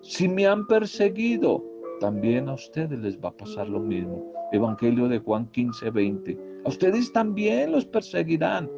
si 0.00 0.28
me 0.28 0.46
han 0.46 0.66
perseguido, 0.66 1.62
también 2.00 2.48
a 2.48 2.54
ustedes 2.54 2.98
les 2.98 3.16
va 3.20 3.28
a 3.28 3.36
pasar 3.36 3.68
lo 3.68 3.78
mismo. 3.78 4.32
Evangelio 4.50 5.06
de 5.08 5.20
Juan 5.20 5.46
15, 5.52 5.90
20. 5.90 6.38
A 6.64 6.68
ustedes 6.68 7.12
también 7.12 7.70
los 7.70 7.86
perseguirán, 7.86 8.68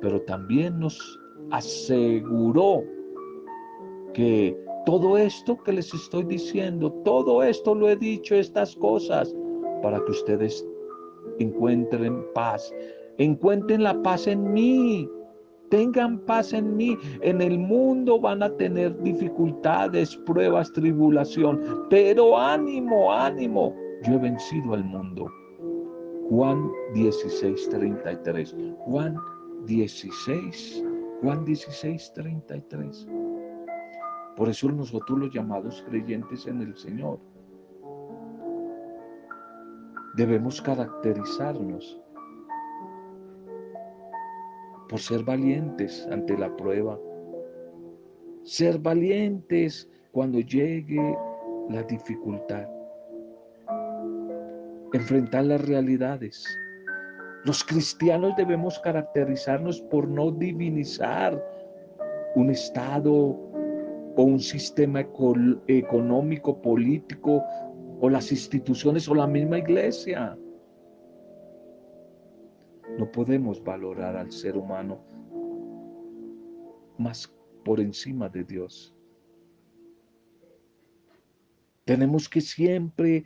pero 0.00 0.20
también 0.22 0.80
nos 0.80 1.20
aseguró 1.52 2.82
que 4.12 4.65
todo 4.86 5.18
esto 5.18 5.58
que 5.64 5.72
les 5.72 5.92
estoy 5.92 6.22
diciendo, 6.24 6.92
todo 7.04 7.42
esto 7.42 7.74
lo 7.74 7.88
he 7.88 7.96
dicho, 7.96 8.36
estas 8.36 8.76
cosas, 8.76 9.34
para 9.82 10.02
que 10.04 10.12
ustedes 10.12 10.64
encuentren 11.40 12.24
paz. 12.34 12.72
Encuentren 13.18 13.82
la 13.82 14.00
paz 14.02 14.28
en 14.28 14.52
mí. 14.52 15.10
Tengan 15.70 16.20
paz 16.20 16.52
en 16.52 16.76
mí. 16.76 16.96
En 17.20 17.42
el 17.42 17.58
mundo 17.58 18.20
van 18.20 18.44
a 18.44 18.56
tener 18.56 18.96
dificultades, 19.02 20.16
pruebas, 20.18 20.72
tribulación. 20.72 21.86
Pero 21.90 22.38
ánimo, 22.38 23.12
ánimo. 23.12 23.74
Yo 24.04 24.14
he 24.14 24.18
vencido 24.18 24.74
al 24.74 24.84
mundo. 24.84 25.28
Juan 26.30 26.70
16, 26.94 27.70
33. 27.70 28.54
Juan 28.84 29.16
16, 29.66 30.84
Juan 31.22 31.44
16, 31.44 32.12
33. 32.14 33.08
Por 34.36 34.50
eso 34.50 34.70
nosotros 34.70 35.18
los 35.18 35.32
llamados 35.32 35.82
creyentes 35.88 36.46
en 36.46 36.60
el 36.60 36.76
Señor 36.76 37.18
debemos 40.14 40.60
caracterizarnos 40.60 42.00
por 44.88 45.00
ser 45.00 45.24
valientes 45.24 46.06
ante 46.10 46.36
la 46.36 46.54
prueba. 46.56 46.98
Ser 48.44 48.78
valientes 48.78 49.88
cuando 50.12 50.38
llegue 50.40 51.16
la 51.70 51.82
dificultad. 51.82 52.68
Enfrentar 54.92 55.44
las 55.44 55.66
realidades. 55.66 56.46
Los 57.44 57.64
cristianos 57.64 58.34
debemos 58.36 58.78
caracterizarnos 58.80 59.80
por 59.82 60.08
no 60.08 60.30
divinizar 60.30 61.42
un 62.34 62.50
Estado 62.50 63.36
o 64.16 64.22
un 64.22 64.40
sistema 64.40 65.00
económico, 65.00 66.60
político 66.60 67.44
o 68.00 68.08
las 68.08 68.32
instituciones 68.32 69.08
o 69.08 69.14
la 69.14 69.26
misma 69.26 69.58
iglesia. 69.58 70.36
No 72.98 73.10
podemos 73.12 73.62
valorar 73.62 74.16
al 74.16 74.32
ser 74.32 74.56
humano 74.56 75.00
más 76.98 77.30
por 77.64 77.78
encima 77.78 78.28
de 78.28 78.44
Dios. 78.44 78.94
Tenemos 81.84 82.28
que 82.28 82.40
siempre 82.40 83.24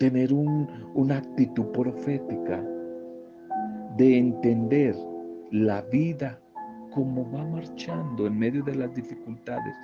tener 0.00 0.32
una 0.32 1.18
actitud 1.18 1.66
profética 1.66 2.64
de 3.96 4.18
entender 4.18 4.96
la 5.50 5.82
vida 5.82 6.39
como 6.90 7.30
va 7.30 7.44
marchando 7.44 8.26
en 8.26 8.38
medio 8.38 8.62
de 8.62 8.74
las 8.74 8.94
dificultades 8.94 9.74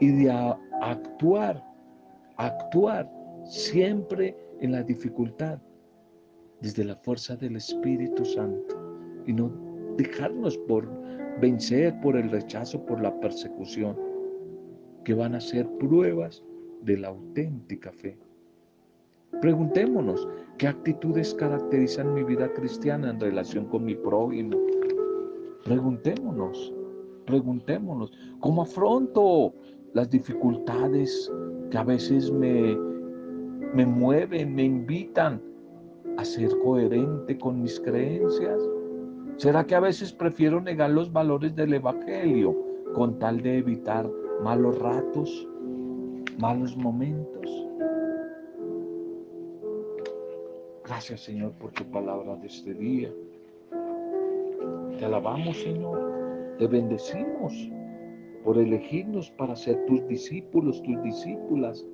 y 0.00 0.08
de 0.08 0.30
actuar, 0.82 1.64
actuar 2.36 3.10
siempre 3.44 4.36
en 4.60 4.72
la 4.72 4.82
dificultad 4.82 5.58
desde 6.60 6.84
la 6.84 6.96
fuerza 6.96 7.36
del 7.36 7.56
Espíritu 7.56 8.24
Santo 8.24 8.98
y 9.26 9.32
no 9.32 9.50
dejarnos 9.96 10.56
por 10.58 10.88
vencer 11.40 11.98
por 12.00 12.16
el 12.16 12.30
rechazo, 12.30 12.84
por 12.84 13.00
la 13.00 13.18
persecución, 13.20 13.96
que 15.04 15.14
van 15.14 15.34
a 15.34 15.40
ser 15.40 15.68
pruebas 15.78 16.42
de 16.82 16.96
la 16.98 17.08
auténtica 17.08 17.92
fe. 17.92 18.18
Preguntémonos, 19.40 20.26
¿qué 20.56 20.66
actitudes 20.66 21.34
caracterizan 21.34 22.14
mi 22.14 22.24
vida 22.24 22.52
cristiana 22.54 23.10
en 23.10 23.20
relación 23.20 23.66
con 23.66 23.84
mi 23.84 23.94
prójimo? 23.94 24.56
Preguntémonos, 25.64 26.72
preguntémonos, 27.26 28.12
¿cómo 28.40 28.62
afronto 28.62 29.52
las 29.94 30.08
dificultades 30.10 31.30
que 31.70 31.78
a 31.78 31.84
veces 31.84 32.30
me, 32.30 32.76
me 33.74 33.84
mueven, 33.84 34.54
me 34.54 34.64
invitan 34.64 35.42
a 36.16 36.24
ser 36.24 36.50
coherente 36.60 37.36
con 37.38 37.62
mis 37.62 37.78
creencias? 37.80 38.62
¿Será 39.36 39.64
que 39.64 39.74
a 39.74 39.80
veces 39.80 40.12
prefiero 40.12 40.60
negar 40.60 40.90
los 40.90 41.12
valores 41.12 41.54
del 41.54 41.74
Evangelio 41.74 42.56
con 42.94 43.18
tal 43.18 43.40
de 43.40 43.58
evitar 43.58 44.10
malos 44.42 44.78
ratos, 44.78 45.48
malos 46.38 46.76
momentos? 46.76 47.68
Gracias 50.84 51.20
Señor 51.20 51.52
por 51.52 51.70
tu 51.72 51.84
palabra 51.84 52.34
de 52.36 52.46
este 52.46 52.74
día. 52.74 53.12
Te 54.98 55.04
alabamos 55.04 55.56
Señor, 55.62 56.56
te 56.58 56.66
bendecimos 56.66 57.70
por 58.42 58.58
elegirnos 58.58 59.30
para 59.30 59.54
ser 59.54 59.86
tus 59.86 60.04
discípulos, 60.08 60.82
tus 60.82 61.00
discípulas. 61.04 61.86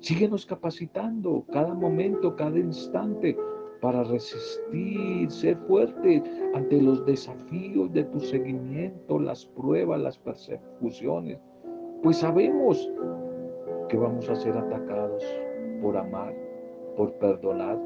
Síguenos 0.00 0.44
capacitando 0.44 1.44
cada 1.52 1.72
momento, 1.74 2.34
cada 2.34 2.58
instante 2.58 3.36
para 3.80 4.02
resistir, 4.02 5.30
ser 5.30 5.56
fuerte 5.68 6.24
ante 6.54 6.82
los 6.82 7.06
desafíos 7.06 7.92
de 7.92 8.02
tu 8.04 8.18
seguimiento, 8.18 9.20
las 9.20 9.46
pruebas, 9.46 10.00
las 10.00 10.18
persecuciones. 10.18 11.38
Pues 12.02 12.16
sabemos 12.16 12.90
que 13.88 13.96
vamos 13.96 14.28
a 14.28 14.34
ser 14.34 14.56
atacados 14.56 15.24
por 15.80 15.96
amar, 15.96 16.34
por 16.96 17.12
perdonar, 17.14 17.80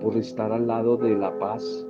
por 0.00 0.16
estar 0.16 0.50
al 0.50 0.66
lado 0.66 0.96
de 0.96 1.16
la 1.16 1.38
paz, 1.38 1.86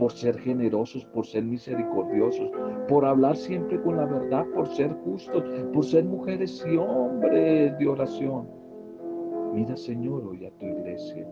por 0.00 0.10
ser 0.12 0.36
generosos, 0.38 1.04
por 1.04 1.26
ser 1.26 1.44
misericordiosos, 1.44 2.50
por 2.88 3.04
hablar 3.04 3.36
siempre 3.36 3.80
con 3.82 3.98
la 3.98 4.06
verdad, 4.06 4.44
por 4.54 4.66
ser 4.66 4.90
justos, 5.04 5.44
por 5.72 5.84
ser 5.84 6.04
mujeres 6.04 6.64
y 6.66 6.76
hombres 6.76 7.78
de 7.78 7.86
oración. 7.86 8.48
Mira, 9.54 9.76
Señor, 9.76 10.26
hoy 10.26 10.46
a 10.46 10.50
tu 10.58 10.66
iglesia 10.66 11.26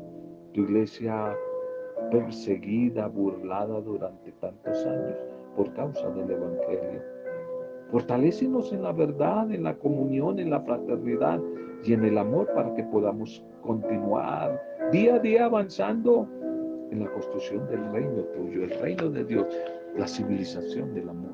tu 0.53 0.63
iglesia 0.63 1.37
perseguida, 2.11 3.07
burlada 3.09 3.81
durante 3.81 4.33
tantos 4.33 4.87
años 4.87 5.17
por 5.57 5.73
causa 5.75 6.09
del 6.11 6.31
Evangelio. 6.31 7.03
Fortalécenos 7.91 8.73
en 8.73 8.83
la 8.83 8.93
verdad, 8.93 9.51
en 9.51 9.65
la 9.65 9.75
comunión, 9.75 10.39
en 10.39 10.51
la 10.51 10.61
fraternidad 10.61 11.41
y 11.85 11.93
en 11.93 12.05
el 12.05 12.19
amor 12.19 12.49
para 12.55 12.75
que 12.75 12.85
podamos 12.85 13.45
continuar 13.63 14.61
día 14.93 15.17
a 15.17 15.19
día 15.19 15.45
avanzando 15.45 16.27
en 16.91 17.01
la 17.01 17.11
construcción 17.11 17.67
del 17.69 17.91
reino 17.93 18.23
tuyo, 18.35 18.65
el 18.65 18.71
reino 18.81 19.11
de 19.11 19.25
Dios, 19.25 19.47
la 19.97 20.07
civilización 20.07 20.95
del 20.95 21.09
amor. 21.09 21.33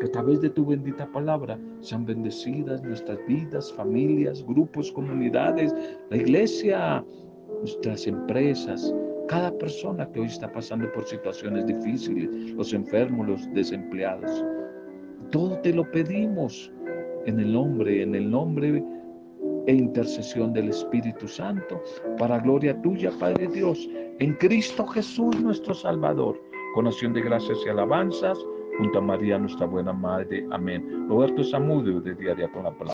Que 0.00 0.06
a 0.06 0.12
través 0.12 0.40
de 0.40 0.50
tu 0.50 0.64
bendita 0.64 1.10
palabra 1.10 1.58
sean 1.80 2.06
bendecidas 2.06 2.82
nuestras 2.82 3.18
vidas, 3.26 3.72
familias, 3.72 4.44
grupos, 4.46 4.92
comunidades, 4.92 5.74
la 6.10 6.16
iglesia, 6.16 7.04
nuestras 7.60 8.06
empresas, 8.06 8.94
cada 9.26 9.52
persona 9.58 10.10
que 10.10 10.20
hoy 10.20 10.26
está 10.26 10.50
pasando 10.50 10.90
por 10.92 11.04
situaciones 11.04 11.66
difíciles, 11.66 12.52
los 12.52 12.72
enfermos, 12.72 13.26
los 13.26 13.54
desempleados. 13.54 14.44
Todo 15.30 15.58
te 15.58 15.72
lo 15.72 15.90
pedimos 15.90 16.72
en 17.26 17.40
el 17.40 17.52
nombre, 17.52 18.02
en 18.02 18.14
el 18.14 18.30
nombre 18.30 18.82
e 19.68 19.74
intercesión 19.74 20.54
del 20.54 20.70
Espíritu 20.70 21.28
Santo, 21.28 21.82
para 22.18 22.38
gloria 22.38 22.80
tuya, 22.80 23.12
Padre 23.20 23.48
Dios, 23.48 23.86
en 24.18 24.32
Cristo 24.36 24.86
Jesús 24.86 25.38
nuestro 25.42 25.74
Salvador, 25.74 26.40
con 26.74 26.86
acción 26.86 27.12
de 27.12 27.20
gracias 27.20 27.58
y 27.66 27.68
alabanzas, 27.68 28.38
junto 28.78 28.98
a 28.98 29.02
María 29.02 29.38
nuestra 29.38 29.66
buena 29.66 29.92
Madre. 29.92 30.46
Amén. 30.52 31.06
Roberto 31.08 31.44
Samudio 31.44 32.00
de 32.00 32.14
Diaria 32.14 32.50
con 32.50 32.64
la 32.64 32.70
Palabra. 32.70 32.86